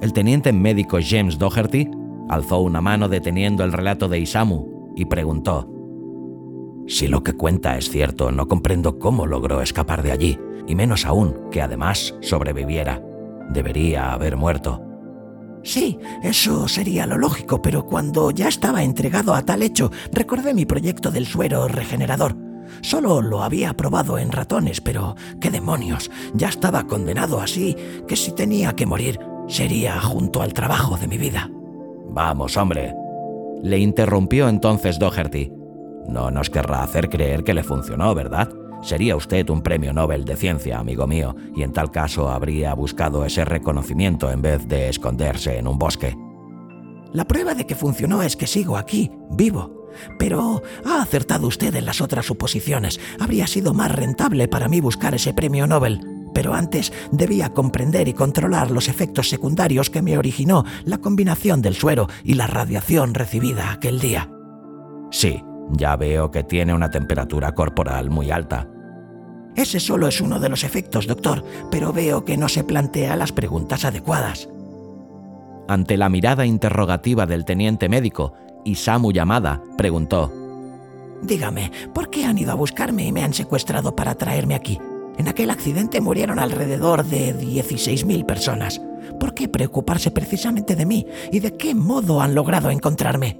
El 0.00 0.12
teniente 0.12 0.52
médico 0.52 0.98
James 1.00 1.38
Doherty 1.38 1.88
alzó 2.28 2.58
una 2.60 2.80
mano 2.80 3.08
deteniendo 3.08 3.62
el 3.62 3.72
relato 3.72 4.08
de 4.08 4.18
Isamu 4.18 4.92
y 4.96 5.04
preguntó, 5.04 5.70
Si 6.88 7.06
lo 7.06 7.22
que 7.22 7.34
cuenta 7.34 7.78
es 7.78 7.90
cierto, 7.90 8.32
no 8.32 8.48
comprendo 8.48 8.98
cómo 8.98 9.24
logró 9.24 9.62
escapar 9.62 10.02
de 10.02 10.10
allí, 10.10 10.38
y 10.66 10.74
menos 10.74 11.06
aún 11.06 11.36
que 11.52 11.62
además 11.62 12.16
sobreviviera. 12.22 13.00
Debería 13.50 14.12
haber 14.12 14.36
muerto. 14.36 14.82
Sí, 15.62 15.96
eso 16.24 16.66
sería 16.66 17.06
lo 17.06 17.18
lógico, 17.18 17.62
pero 17.62 17.86
cuando 17.86 18.32
ya 18.32 18.48
estaba 18.48 18.82
entregado 18.82 19.32
a 19.32 19.42
tal 19.42 19.62
hecho, 19.62 19.92
recordé 20.10 20.54
mi 20.54 20.66
proyecto 20.66 21.12
del 21.12 21.26
suero 21.26 21.68
regenerador. 21.68 22.49
Solo 22.82 23.22
lo 23.22 23.42
había 23.42 23.74
probado 23.74 24.18
en 24.18 24.32
ratones, 24.32 24.80
pero 24.80 25.16
qué 25.40 25.50
demonios, 25.50 26.10
ya 26.34 26.48
estaba 26.48 26.86
condenado 26.86 27.40
así 27.40 27.76
que 28.06 28.16
si 28.16 28.32
tenía 28.32 28.74
que 28.74 28.86
morir 28.86 29.18
sería 29.48 30.00
junto 30.00 30.42
al 30.42 30.52
trabajo 30.52 30.96
de 30.96 31.08
mi 31.08 31.18
vida. 31.18 31.50
Vamos, 32.08 32.56
hombre. 32.56 32.94
Le 33.62 33.78
interrumpió 33.78 34.48
entonces 34.48 34.98
Doherty. 34.98 35.52
No 36.08 36.30
nos 36.30 36.50
querrá 36.50 36.82
hacer 36.82 37.08
creer 37.08 37.44
que 37.44 37.54
le 37.54 37.62
funcionó, 37.62 38.14
¿verdad? 38.14 38.48
Sería 38.82 39.14
usted 39.14 39.48
un 39.50 39.62
premio 39.62 39.92
Nobel 39.92 40.24
de 40.24 40.36
ciencia, 40.36 40.78
amigo 40.78 41.06
mío, 41.06 41.36
y 41.54 41.62
en 41.62 41.72
tal 41.72 41.90
caso 41.90 42.30
habría 42.30 42.72
buscado 42.74 43.24
ese 43.24 43.44
reconocimiento 43.44 44.30
en 44.30 44.40
vez 44.40 44.66
de 44.66 44.88
esconderse 44.88 45.58
en 45.58 45.68
un 45.68 45.78
bosque. 45.78 46.16
La 47.12 47.26
prueba 47.26 47.54
de 47.54 47.66
que 47.66 47.74
funcionó 47.74 48.22
es 48.22 48.36
que 48.36 48.46
sigo 48.46 48.76
aquí, 48.76 49.10
vivo, 49.30 49.79
pero 50.18 50.62
ha 50.84 51.02
acertado 51.02 51.46
usted 51.46 51.74
en 51.74 51.86
las 51.86 52.00
otras 52.00 52.26
suposiciones. 52.26 53.00
Habría 53.18 53.46
sido 53.46 53.74
más 53.74 53.92
rentable 53.92 54.48
para 54.48 54.68
mí 54.68 54.80
buscar 54.80 55.14
ese 55.14 55.34
premio 55.34 55.66
Nobel. 55.66 56.00
Pero 56.32 56.54
antes 56.54 56.92
debía 57.10 57.50
comprender 57.50 58.08
y 58.08 58.12
controlar 58.12 58.70
los 58.70 58.88
efectos 58.88 59.28
secundarios 59.28 59.90
que 59.90 60.02
me 60.02 60.16
originó 60.16 60.64
la 60.84 60.98
combinación 60.98 61.60
del 61.60 61.74
suero 61.74 62.08
y 62.22 62.34
la 62.34 62.46
radiación 62.46 63.14
recibida 63.14 63.72
aquel 63.72 63.98
día. 64.00 64.30
Sí, 65.10 65.42
ya 65.72 65.96
veo 65.96 66.30
que 66.30 66.44
tiene 66.44 66.72
una 66.72 66.90
temperatura 66.90 67.52
corporal 67.52 68.10
muy 68.10 68.30
alta. 68.30 68.68
Ese 69.56 69.80
solo 69.80 70.06
es 70.06 70.20
uno 70.20 70.38
de 70.38 70.48
los 70.48 70.62
efectos, 70.62 71.06
doctor, 71.06 71.44
pero 71.70 71.92
veo 71.92 72.24
que 72.24 72.36
no 72.36 72.48
se 72.48 72.64
plantea 72.64 73.16
las 73.16 73.32
preguntas 73.32 73.84
adecuadas. 73.84 74.48
Ante 75.68 75.96
la 75.96 76.08
mirada 76.08 76.46
interrogativa 76.46 77.26
del 77.26 77.44
teniente 77.44 77.88
médico, 77.88 78.34
Isamu 78.64 79.12
Yamada 79.12 79.62
preguntó, 79.76 80.32
Dígame, 81.22 81.70
¿por 81.92 82.10
qué 82.10 82.24
han 82.24 82.38
ido 82.38 82.52
a 82.52 82.56
buscarme 82.56 83.04
y 83.04 83.12
me 83.12 83.22
han 83.22 83.34
secuestrado 83.34 83.94
para 83.94 84.14
traerme 84.14 84.54
aquí? 84.54 84.78
En 85.18 85.28
aquel 85.28 85.50
accidente 85.50 86.00
murieron 86.00 86.38
alrededor 86.38 87.04
de 87.04 87.36
16.000 87.36 88.24
personas. 88.24 88.80
¿Por 89.18 89.34
qué 89.34 89.48
preocuparse 89.48 90.10
precisamente 90.10 90.76
de 90.76 90.86
mí? 90.86 91.06
¿Y 91.30 91.40
de 91.40 91.56
qué 91.56 91.74
modo 91.74 92.22
han 92.22 92.34
logrado 92.34 92.70
encontrarme? 92.70 93.38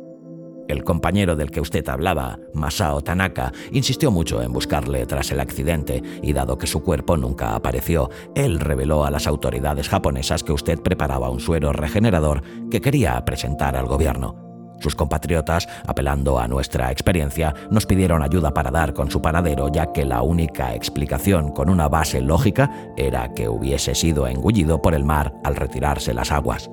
El 0.69 0.85
compañero 0.85 1.35
del 1.35 1.51
que 1.51 1.61
usted 1.61 1.89
hablaba, 1.89 2.39
Masao 2.55 3.01
Tanaka, 3.01 3.51
insistió 3.73 4.11
mucho 4.11 4.41
en 4.41 4.53
buscarle 4.53 5.05
tras 5.07 5.33
el 5.33 5.41
accidente 5.41 6.03
y 6.23 6.33
dado 6.33 6.59
que 6.59 6.69
su 6.69 6.83
cuerpo 6.83 7.17
nunca 7.17 7.57
apareció, 7.57 8.11
él 8.37 8.61
reveló 8.61 9.05
a 9.05 9.11
las 9.11 9.27
autoridades 9.27 9.89
japonesas 9.89 10.45
que 10.45 10.53
usted 10.53 10.79
preparaba 10.79 11.31
un 11.31 11.41
suero 11.41 11.73
regenerador 11.73 12.43
que 12.71 12.81
quería 12.81 13.25
presentar 13.25 13.75
al 13.75 13.87
gobierno. 13.87 14.50
Sus 14.81 14.97
compatriotas, 14.97 15.69
apelando 15.87 16.39
a 16.39 16.49
nuestra 16.49 16.91
experiencia, 16.91 17.55
nos 17.71 17.87
pidieron 17.87 18.23
ayuda 18.23 18.53
para 18.53 18.71
dar 18.71 18.95
con 18.95 19.11
su 19.11 19.21
paradero, 19.23 19.69
ya 19.69 19.93
que 19.93 20.05
la 20.05 20.23
única 20.23 20.75
explicación 20.75 21.53
con 21.53 21.69
una 21.69 21.89
base 21.89 22.21
lógica 22.21 22.71
era 22.97 23.33
que 23.35 23.49
hubiese 23.49 23.95
sido 23.95 24.27
engullido 24.27 24.81
por 24.81 24.95
el 24.95 25.05
mar 25.05 25.35
al 25.45 25.57
retirarse 25.57 26.15
las 26.15 26.33
aguas. 26.33 26.71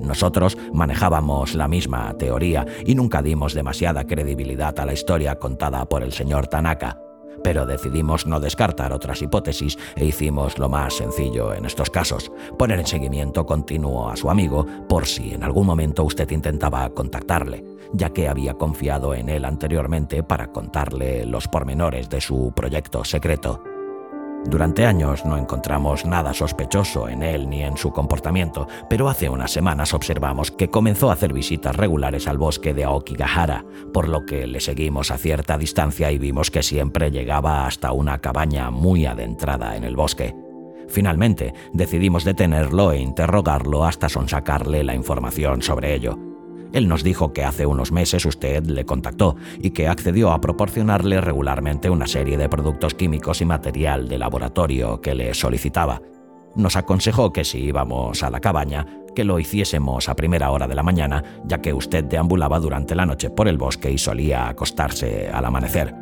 Nosotros 0.00 0.58
manejábamos 0.72 1.54
la 1.54 1.68
misma 1.68 2.12
teoría 2.18 2.66
y 2.84 2.94
nunca 2.94 3.22
dimos 3.22 3.54
demasiada 3.54 4.04
credibilidad 4.04 4.78
a 4.80 4.86
la 4.86 4.94
historia 4.94 5.36
contada 5.36 5.84
por 5.84 6.02
el 6.02 6.12
señor 6.12 6.48
Tanaka 6.48 6.98
pero 7.42 7.66
decidimos 7.66 8.26
no 8.26 8.40
descartar 8.40 8.92
otras 8.92 9.22
hipótesis 9.22 9.78
e 9.96 10.04
hicimos 10.04 10.58
lo 10.58 10.68
más 10.68 10.94
sencillo 10.94 11.54
en 11.54 11.64
estos 11.64 11.90
casos, 11.90 12.30
poner 12.58 12.80
en 12.80 12.86
seguimiento 12.86 13.46
continuo 13.46 14.08
a 14.08 14.16
su 14.16 14.30
amigo 14.30 14.66
por 14.88 15.06
si 15.06 15.34
en 15.34 15.44
algún 15.44 15.66
momento 15.66 16.04
usted 16.04 16.30
intentaba 16.30 16.88
contactarle, 16.90 17.64
ya 17.92 18.10
que 18.10 18.28
había 18.28 18.54
confiado 18.54 19.14
en 19.14 19.28
él 19.28 19.44
anteriormente 19.44 20.22
para 20.22 20.48
contarle 20.48 21.26
los 21.26 21.48
pormenores 21.48 22.08
de 22.08 22.20
su 22.20 22.52
proyecto 22.54 23.04
secreto. 23.04 23.71
Durante 24.44 24.84
años 24.84 25.24
no 25.24 25.36
encontramos 25.36 26.04
nada 26.04 26.34
sospechoso 26.34 27.08
en 27.08 27.22
él 27.22 27.48
ni 27.48 27.62
en 27.62 27.76
su 27.76 27.92
comportamiento, 27.92 28.66
pero 28.90 29.08
hace 29.08 29.28
unas 29.28 29.52
semanas 29.52 29.94
observamos 29.94 30.50
que 30.50 30.68
comenzó 30.68 31.10
a 31.10 31.14
hacer 31.14 31.32
visitas 31.32 31.76
regulares 31.76 32.26
al 32.26 32.38
bosque 32.38 32.74
de 32.74 32.84
Aokigahara, 32.84 33.64
por 33.92 34.08
lo 34.08 34.26
que 34.26 34.46
le 34.46 34.60
seguimos 34.60 35.10
a 35.10 35.18
cierta 35.18 35.56
distancia 35.56 36.10
y 36.10 36.18
vimos 36.18 36.50
que 36.50 36.62
siempre 36.62 37.10
llegaba 37.10 37.66
hasta 37.66 37.92
una 37.92 38.18
cabaña 38.18 38.70
muy 38.70 39.06
adentrada 39.06 39.76
en 39.76 39.84
el 39.84 39.96
bosque. 39.96 40.34
Finalmente, 40.88 41.54
decidimos 41.72 42.24
detenerlo 42.24 42.92
e 42.92 42.98
interrogarlo 42.98 43.84
hasta 43.84 44.08
sonsacarle 44.08 44.82
la 44.82 44.94
información 44.94 45.62
sobre 45.62 45.94
ello. 45.94 46.31
Él 46.72 46.88
nos 46.88 47.04
dijo 47.04 47.32
que 47.32 47.44
hace 47.44 47.66
unos 47.66 47.92
meses 47.92 48.24
usted 48.24 48.64
le 48.64 48.84
contactó 48.84 49.36
y 49.60 49.70
que 49.70 49.88
accedió 49.88 50.32
a 50.32 50.40
proporcionarle 50.40 51.20
regularmente 51.20 51.90
una 51.90 52.06
serie 52.06 52.38
de 52.38 52.48
productos 52.48 52.94
químicos 52.94 53.40
y 53.40 53.44
material 53.44 54.08
de 54.08 54.18
laboratorio 54.18 55.00
que 55.00 55.14
le 55.14 55.34
solicitaba. 55.34 56.00
Nos 56.54 56.76
aconsejó 56.76 57.32
que 57.32 57.44
si 57.44 57.58
íbamos 57.60 58.22
a 58.22 58.30
la 58.30 58.40
cabaña, 58.40 58.86
que 59.14 59.24
lo 59.24 59.38
hiciésemos 59.38 60.08
a 60.08 60.16
primera 60.16 60.50
hora 60.50 60.66
de 60.66 60.74
la 60.74 60.82
mañana, 60.82 61.22
ya 61.44 61.58
que 61.58 61.72
usted 61.72 62.04
deambulaba 62.04 62.58
durante 62.58 62.94
la 62.94 63.06
noche 63.06 63.30
por 63.30 63.48
el 63.48 63.58
bosque 63.58 63.90
y 63.90 63.98
solía 63.98 64.48
acostarse 64.48 65.28
al 65.28 65.44
amanecer. 65.44 66.01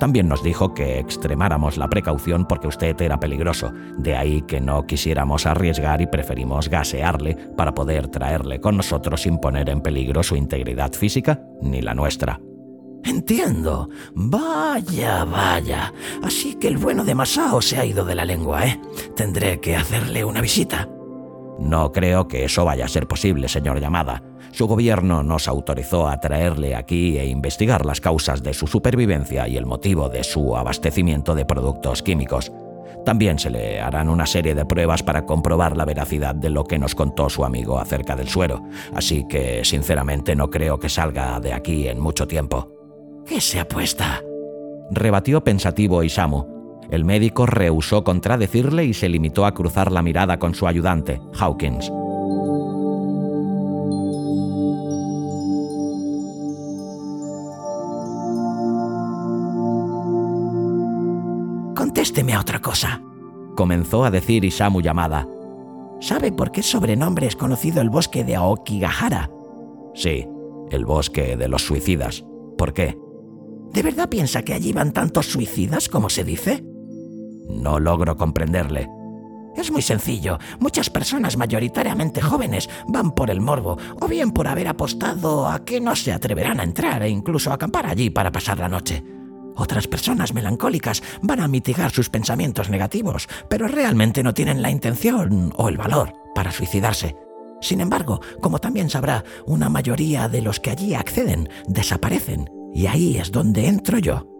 También 0.00 0.28
nos 0.28 0.42
dijo 0.42 0.72
que 0.72 0.98
extremáramos 0.98 1.76
la 1.76 1.88
precaución 1.88 2.46
porque 2.46 2.66
usted 2.66 2.98
era 3.02 3.20
peligroso, 3.20 3.70
de 3.98 4.16
ahí 4.16 4.40
que 4.40 4.58
no 4.58 4.86
quisiéramos 4.86 5.44
arriesgar 5.44 6.00
y 6.00 6.06
preferimos 6.06 6.70
gasearle 6.70 7.36
para 7.54 7.74
poder 7.74 8.08
traerle 8.08 8.62
con 8.62 8.78
nosotros 8.78 9.20
sin 9.20 9.36
poner 9.36 9.68
en 9.68 9.82
peligro 9.82 10.22
su 10.22 10.36
integridad 10.36 10.94
física 10.94 11.42
ni 11.60 11.82
la 11.82 11.92
nuestra. 11.92 12.40
Entiendo. 13.04 13.90
Vaya, 14.14 15.24
vaya. 15.26 15.92
Así 16.22 16.54
que 16.54 16.68
el 16.68 16.78
bueno 16.78 17.04
de 17.04 17.14
Masao 17.14 17.60
se 17.60 17.78
ha 17.78 17.84
ido 17.84 18.04
de 18.06 18.14
la 18.14 18.24
lengua, 18.24 18.66
¿eh? 18.66 18.80
Tendré 19.14 19.60
que 19.60 19.76
hacerle 19.76 20.24
una 20.24 20.40
visita. 20.40 20.88
No 21.60 21.92
creo 21.92 22.26
que 22.26 22.44
eso 22.44 22.64
vaya 22.64 22.86
a 22.86 22.88
ser 22.88 23.06
posible, 23.06 23.48
señor 23.48 23.80
Llamada. 23.80 24.22
Su 24.52 24.66
gobierno 24.66 25.22
nos 25.22 25.46
autorizó 25.46 26.08
a 26.08 26.18
traerle 26.18 26.74
aquí 26.74 27.18
e 27.18 27.26
investigar 27.26 27.86
las 27.86 28.00
causas 28.00 28.42
de 28.42 28.54
su 28.54 28.66
supervivencia 28.66 29.46
y 29.46 29.56
el 29.56 29.66
motivo 29.66 30.08
de 30.08 30.24
su 30.24 30.56
abastecimiento 30.56 31.34
de 31.34 31.44
productos 31.44 32.02
químicos. 32.02 32.50
También 33.04 33.38
se 33.38 33.50
le 33.50 33.80
harán 33.80 34.08
una 34.08 34.26
serie 34.26 34.54
de 34.54 34.64
pruebas 34.64 35.02
para 35.02 35.24
comprobar 35.24 35.76
la 35.76 35.84
veracidad 35.84 36.34
de 36.34 36.50
lo 36.50 36.64
que 36.64 36.78
nos 36.78 36.94
contó 36.94 37.28
su 37.28 37.44
amigo 37.44 37.78
acerca 37.78 38.16
del 38.16 38.28
suero, 38.28 38.62
así 38.94 39.26
que 39.28 39.64
sinceramente 39.64 40.34
no 40.34 40.50
creo 40.50 40.78
que 40.78 40.88
salga 40.88 41.40
de 41.40 41.52
aquí 41.52 41.88
en 41.88 42.00
mucho 42.00 42.26
tiempo. 42.26 42.68
¿Qué 43.26 43.40
se 43.40 43.60
apuesta? 43.60 44.20
Rebatió 44.90 45.42
pensativo 45.42 46.02
Isamu. 46.02 46.59
El 46.90 47.04
médico 47.04 47.46
rehusó 47.46 48.02
contradecirle 48.02 48.84
y 48.84 48.94
se 48.94 49.08
limitó 49.08 49.46
a 49.46 49.54
cruzar 49.54 49.92
la 49.92 50.02
mirada 50.02 50.38
con 50.38 50.54
su 50.54 50.66
ayudante, 50.66 51.20
Hawkins. 51.38 51.90
Contésteme 61.76 62.34
a 62.34 62.40
otra 62.40 62.60
cosa. 62.60 63.02
Comenzó 63.56 64.04
a 64.04 64.10
decir 64.10 64.44
Isamu 64.44 64.80
Yamada. 64.80 65.28
¿Sabe 66.00 66.32
por 66.32 66.50
qué 66.50 66.62
sobrenombre 66.62 67.26
es 67.26 67.36
conocido 67.36 67.80
el 67.82 67.90
bosque 67.90 68.24
de 68.24 68.34
Aokigahara? 68.36 69.30
Sí, 69.94 70.26
el 70.70 70.84
bosque 70.84 71.36
de 71.36 71.48
los 71.48 71.62
suicidas. 71.62 72.24
¿Por 72.56 72.72
qué? 72.72 72.98
¿De 73.72 73.82
verdad 73.82 74.08
piensa 74.08 74.42
que 74.42 74.54
allí 74.54 74.72
van 74.72 74.92
tantos 74.92 75.26
suicidas 75.26 75.88
como 75.88 76.08
se 76.08 76.24
dice? 76.24 76.64
No 77.50 77.78
logro 77.78 78.16
comprenderle. 78.16 78.88
Es 79.56 79.70
muy 79.70 79.82
sencillo. 79.82 80.38
Muchas 80.58 80.90
personas 80.90 81.36
mayoritariamente 81.36 82.20
jóvenes 82.20 82.68
van 82.86 83.12
por 83.12 83.30
el 83.30 83.40
morbo, 83.40 83.76
o 84.00 84.08
bien 84.08 84.30
por 84.30 84.46
haber 84.48 84.68
apostado 84.68 85.48
a 85.48 85.64
que 85.64 85.80
no 85.80 85.96
se 85.96 86.12
atreverán 86.12 86.60
a 86.60 86.64
entrar 86.64 87.02
e 87.02 87.08
incluso 87.08 87.50
a 87.50 87.54
acampar 87.54 87.86
allí 87.86 88.10
para 88.10 88.32
pasar 88.32 88.58
la 88.58 88.68
noche. 88.68 89.04
Otras 89.56 89.88
personas 89.88 90.32
melancólicas 90.32 91.02
van 91.20 91.40
a 91.40 91.48
mitigar 91.48 91.90
sus 91.90 92.08
pensamientos 92.08 92.70
negativos, 92.70 93.28
pero 93.48 93.68
realmente 93.68 94.22
no 94.22 94.32
tienen 94.32 94.62
la 94.62 94.70
intención 94.70 95.52
o 95.56 95.68
el 95.68 95.76
valor 95.76 96.14
para 96.34 96.52
suicidarse. 96.52 97.16
Sin 97.60 97.80
embargo, 97.80 98.20
como 98.40 98.58
también 98.58 98.88
sabrá, 98.88 99.24
una 99.44 99.68
mayoría 99.68 100.28
de 100.28 100.40
los 100.40 100.60
que 100.60 100.70
allí 100.70 100.94
acceden 100.94 101.50
desaparecen, 101.66 102.48
y 102.72 102.86
ahí 102.86 103.18
es 103.18 103.32
donde 103.32 103.66
entro 103.66 103.98
yo 103.98 104.39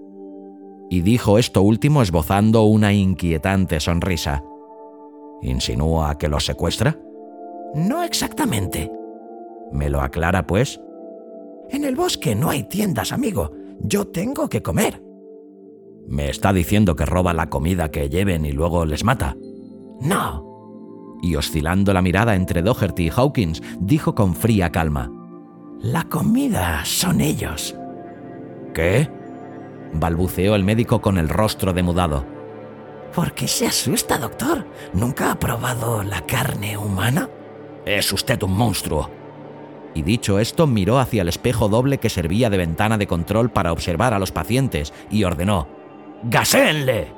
y 0.90 1.02
dijo 1.02 1.38
esto 1.38 1.62
último 1.62 2.02
esbozando 2.02 2.64
una 2.64 2.92
inquietante 2.92 3.78
sonrisa. 3.78 4.42
¿Insinúa 5.40 6.18
que 6.18 6.28
los 6.28 6.44
secuestra? 6.44 6.98
No 7.74 8.02
exactamente. 8.02 8.90
¿Me 9.72 9.88
lo 9.88 10.00
aclara, 10.00 10.46
pues? 10.46 10.80
En 11.70 11.84
el 11.84 11.94
bosque 11.94 12.34
no 12.34 12.50
hay 12.50 12.64
tiendas, 12.64 13.12
amigo. 13.12 13.52
Yo 13.78 14.08
tengo 14.08 14.48
que 14.48 14.62
comer. 14.62 15.00
¿Me 16.08 16.28
está 16.28 16.52
diciendo 16.52 16.96
que 16.96 17.06
roba 17.06 17.32
la 17.32 17.48
comida 17.48 17.92
que 17.92 18.08
lleven 18.08 18.44
y 18.44 18.50
luego 18.50 18.84
les 18.84 19.04
mata? 19.04 19.36
No. 20.00 20.44
Y 21.22 21.36
oscilando 21.36 21.92
la 21.92 22.02
mirada 22.02 22.34
entre 22.34 22.62
Doherty 22.62 23.06
y 23.06 23.10
Hawkins, 23.10 23.62
dijo 23.78 24.16
con 24.16 24.34
fría 24.34 24.72
calma. 24.72 25.08
La 25.78 26.02
comida 26.04 26.84
son 26.84 27.20
ellos. 27.20 27.76
¿Qué? 28.74 29.19
Balbuceó 29.92 30.54
el 30.54 30.64
médico 30.64 31.00
con 31.00 31.18
el 31.18 31.28
rostro 31.28 31.72
demudado. 31.72 32.24
¿Por 33.14 33.32
qué 33.32 33.48
se 33.48 33.66
asusta, 33.66 34.18
doctor? 34.18 34.66
¿Nunca 34.92 35.32
ha 35.32 35.38
probado 35.38 36.02
la 36.02 36.20
carne 36.22 36.76
humana? 36.76 37.28
Es 37.84 38.12
usted 38.12 38.40
un 38.42 38.52
monstruo. 38.52 39.10
Y 39.94 40.02
dicho 40.02 40.38
esto, 40.38 40.68
miró 40.68 41.00
hacia 41.00 41.22
el 41.22 41.28
espejo 41.28 41.68
doble 41.68 41.98
que 41.98 42.08
servía 42.08 42.48
de 42.50 42.58
ventana 42.58 42.98
de 42.98 43.08
control 43.08 43.50
para 43.50 43.72
observar 43.72 44.14
a 44.14 44.20
los 44.20 44.30
pacientes 44.30 44.92
y 45.10 45.24
ordenó: 45.24 45.66
¡Gaséenle! 46.22 47.12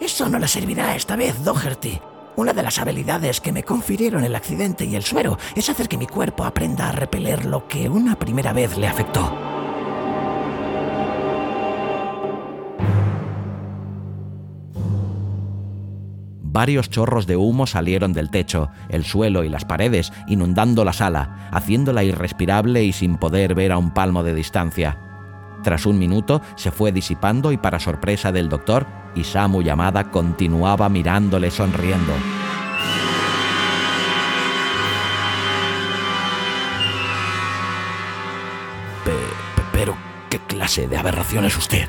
Eso 0.00 0.28
no 0.28 0.40
le 0.40 0.48
servirá 0.48 0.96
esta 0.96 1.14
vez, 1.14 1.44
Doherty. 1.44 2.00
Una 2.34 2.52
de 2.52 2.62
las 2.62 2.78
habilidades 2.78 3.40
que 3.40 3.52
me 3.52 3.62
confirieron 3.62 4.24
el 4.24 4.34
accidente 4.34 4.84
y 4.84 4.96
el 4.96 5.04
suero 5.04 5.38
es 5.54 5.68
hacer 5.68 5.86
que 5.86 5.98
mi 5.98 6.06
cuerpo 6.06 6.44
aprenda 6.44 6.88
a 6.88 6.92
repeler 6.92 7.44
lo 7.44 7.68
que 7.68 7.88
una 7.88 8.18
primera 8.18 8.52
vez 8.52 8.76
le 8.78 8.88
afectó. 8.88 9.51
Varios 16.52 16.90
chorros 16.90 17.26
de 17.26 17.38
humo 17.38 17.66
salieron 17.66 18.12
del 18.12 18.28
techo, 18.28 18.68
el 18.90 19.06
suelo 19.06 19.42
y 19.42 19.48
las 19.48 19.64
paredes, 19.64 20.12
inundando 20.26 20.84
la 20.84 20.92
sala, 20.92 21.48
haciéndola 21.50 22.04
irrespirable 22.04 22.84
y 22.84 22.92
sin 22.92 23.16
poder 23.16 23.54
ver 23.54 23.72
a 23.72 23.78
un 23.78 23.90
palmo 23.90 24.22
de 24.22 24.34
distancia. 24.34 24.98
Tras 25.62 25.86
un 25.86 25.98
minuto 25.98 26.42
se 26.56 26.70
fue 26.70 26.92
disipando 26.92 27.52
y 27.52 27.56
para 27.56 27.80
sorpresa 27.80 28.32
del 28.32 28.50
doctor, 28.50 28.86
Isamu 29.14 29.62
Yamada 29.62 30.10
continuaba 30.10 30.90
mirándole 30.90 31.50
sonriendo. 31.50 32.12
pero, 39.72 39.96
¿Qué 40.28 40.38
clase 40.40 40.86
de 40.86 40.98
aberración 40.98 41.46
es 41.46 41.56
usted? 41.56 41.88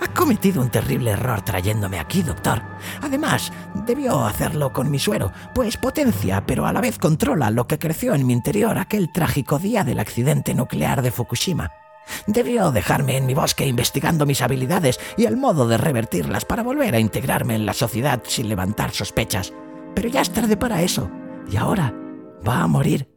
Ha 0.00 0.08
cometido 0.12 0.60
un 0.60 0.70
terrible 0.70 1.12
error 1.12 1.42
trayéndome 1.42 1.98
aquí, 1.98 2.22
doctor. 2.22 2.62
Además, 3.00 3.52
debió 3.86 4.24
hacerlo 4.24 4.72
con 4.72 4.90
mi 4.90 4.98
suero, 4.98 5.32
pues 5.54 5.76
potencia, 5.76 6.44
pero 6.46 6.66
a 6.66 6.72
la 6.72 6.80
vez 6.80 6.98
controla 6.98 7.50
lo 7.50 7.66
que 7.66 7.78
creció 7.78 8.14
en 8.14 8.26
mi 8.26 8.32
interior 8.32 8.78
aquel 8.78 9.12
trágico 9.12 9.58
día 9.58 9.84
del 9.84 10.00
accidente 10.00 10.54
nuclear 10.54 11.02
de 11.02 11.10
Fukushima. 11.10 11.70
Debió 12.26 12.70
dejarme 12.70 13.16
en 13.16 13.26
mi 13.26 13.34
bosque 13.34 13.66
investigando 13.66 14.26
mis 14.26 14.42
habilidades 14.42 15.00
y 15.16 15.24
el 15.24 15.36
modo 15.36 15.66
de 15.66 15.78
revertirlas 15.78 16.44
para 16.44 16.62
volver 16.62 16.94
a 16.94 17.00
integrarme 17.00 17.54
en 17.54 17.66
la 17.66 17.72
sociedad 17.72 18.22
sin 18.26 18.48
levantar 18.48 18.90
sospechas. 18.90 19.52
Pero 19.94 20.08
ya 20.08 20.20
es 20.20 20.30
tarde 20.30 20.56
para 20.56 20.82
eso, 20.82 21.10
y 21.50 21.56
ahora 21.56 21.94
va 22.46 22.60
a 22.60 22.66
morir. 22.66 23.13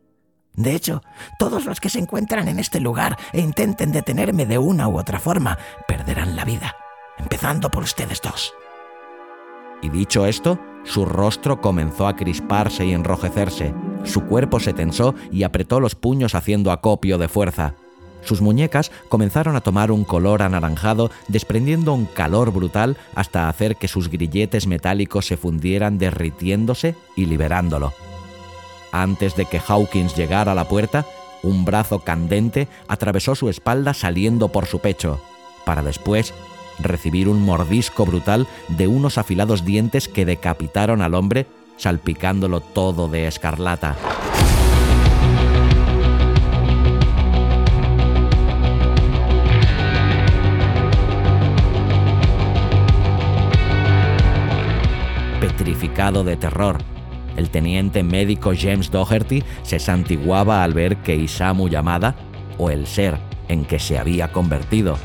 De 0.57 0.73
hecho, 0.73 1.03
todos 1.37 1.65
los 1.65 1.79
que 1.79 1.89
se 1.89 1.99
encuentran 1.99 2.47
en 2.47 2.57
este 2.57 2.79
lugar 2.79 3.15
e 3.31 3.39
intenten 3.39 3.91
detenerme 3.91 4.47
de 4.47 4.57
una 4.57 4.87
u 4.87 4.97
otra 4.97 5.19
forma 5.19 5.57
perderán 5.87 6.35
la 6.35 6.45
vida, 6.45 6.75
empezando 7.19 7.69
por 7.69 7.83
ustedes 7.83 8.21
dos. 8.21 8.53
Y 9.83 9.89
dicho 9.89 10.25
esto, 10.25 10.59
su 10.83 11.05
rostro 11.05 11.61
comenzó 11.61 12.07
a 12.07 12.15
crisparse 12.15 12.85
y 12.85 12.93
enrojecerse, 12.93 13.75
su 14.03 14.25
cuerpo 14.25 14.59
se 14.59 14.73
tensó 14.73 15.13
y 15.31 15.43
apretó 15.43 15.79
los 15.79 15.93
puños 15.93 16.33
haciendo 16.33 16.71
acopio 16.71 17.19
de 17.19 17.27
fuerza. 17.27 17.75
Sus 18.23 18.41
muñecas 18.41 18.91
comenzaron 19.09 19.55
a 19.55 19.61
tomar 19.61 19.91
un 19.91 20.03
color 20.03 20.41
anaranjado, 20.41 21.11
desprendiendo 21.27 21.93
un 21.93 22.05
calor 22.05 22.51
brutal 22.51 22.97
hasta 23.13 23.47
hacer 23.47 23.75
que 23.75 23.87
sus 23.87 24.09
grilletes 24.09 24.65
metálicos 24.65 25.27
se 25.27 25.37
fundieran 25.37 25.99
derritiéndose 25.99 26.95
y 27.15 27.27
liberándolo. 27.27 27.93
Antes 28.91 29.35
de 29.35 29.45
que 29.45 29.61
Hawkins 29.65 30.15
llegara 30.15 30.53
a 30.53 30.55
la 30.55 30.67
puerta, 30.67 31.05
un 31.43 31.65
brazo 31.65 31.99
candente 31.99 32.67
atravesó 32.87 33.35
su 33.35 33.49
espalda 33.49 33.93
saliendo 33.93 34.49
por 34.49 34.65
su 34.65 34.79
pecho, 34.79 35.19
para 35.65 35.83
después 35.83 36.33
recibir 36.79 37.29
un 37.29 37.43
mordisco 37.43 38.05
brutal 38.05 38.47
de 38.69 38.87
unos 38.87 39.17
afilados 39.17 39.65
dientes 39.65 40.07
que 40.07 40.25
decapitaron 40.25 41.01
al 41.01 41.13
hombre, 41.13 41.47
salpicándolo 41.77 42.61
todo 42.61 43.07
de 43.07 43.27
escarlata. 43.27 43.95
Petrificado 55.39 56.23
de 56.23 56.37
terror, 56.37 56.77
el 57.37 57.49
teniente 57.49 58.03
médico 58.03 58.51
James 58.59 58.91
Doherty 58.91 59.43
se 59.63 59.79
santiguaba 59.79 60.63
al 60.63 60.73
ver 60.73 60.97
que 60.97 61.15
Isamu 61.15 61.69
Yamada, 61.69 62.15
o 62.57 62.69
el 62.69 62.87
ser 62.87 63.17
en 63.47 63.63
que 63.63 63.79
se 63.79 63.97
había 63.97 64.31
convertido, 64.31 64.97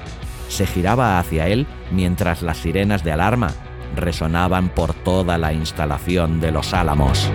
se 0.49 0.67
giraba 0.67 1.19
hacia 1.19 1.47
él 1.47 1.67
mientras 1.93 2.43
las 2.43 2.59
sirenas 2.59 3.05
de 3.05 3.13
alarma 3.13 3.53
resonaban 3.95 4.71
por 4.71 4.95
toda 4.95 5.39
la 5.39 5.53
instalación 5.53 6.41
de 6.41 6.51
los 6.51 6.75
álamos. 6.75 7.31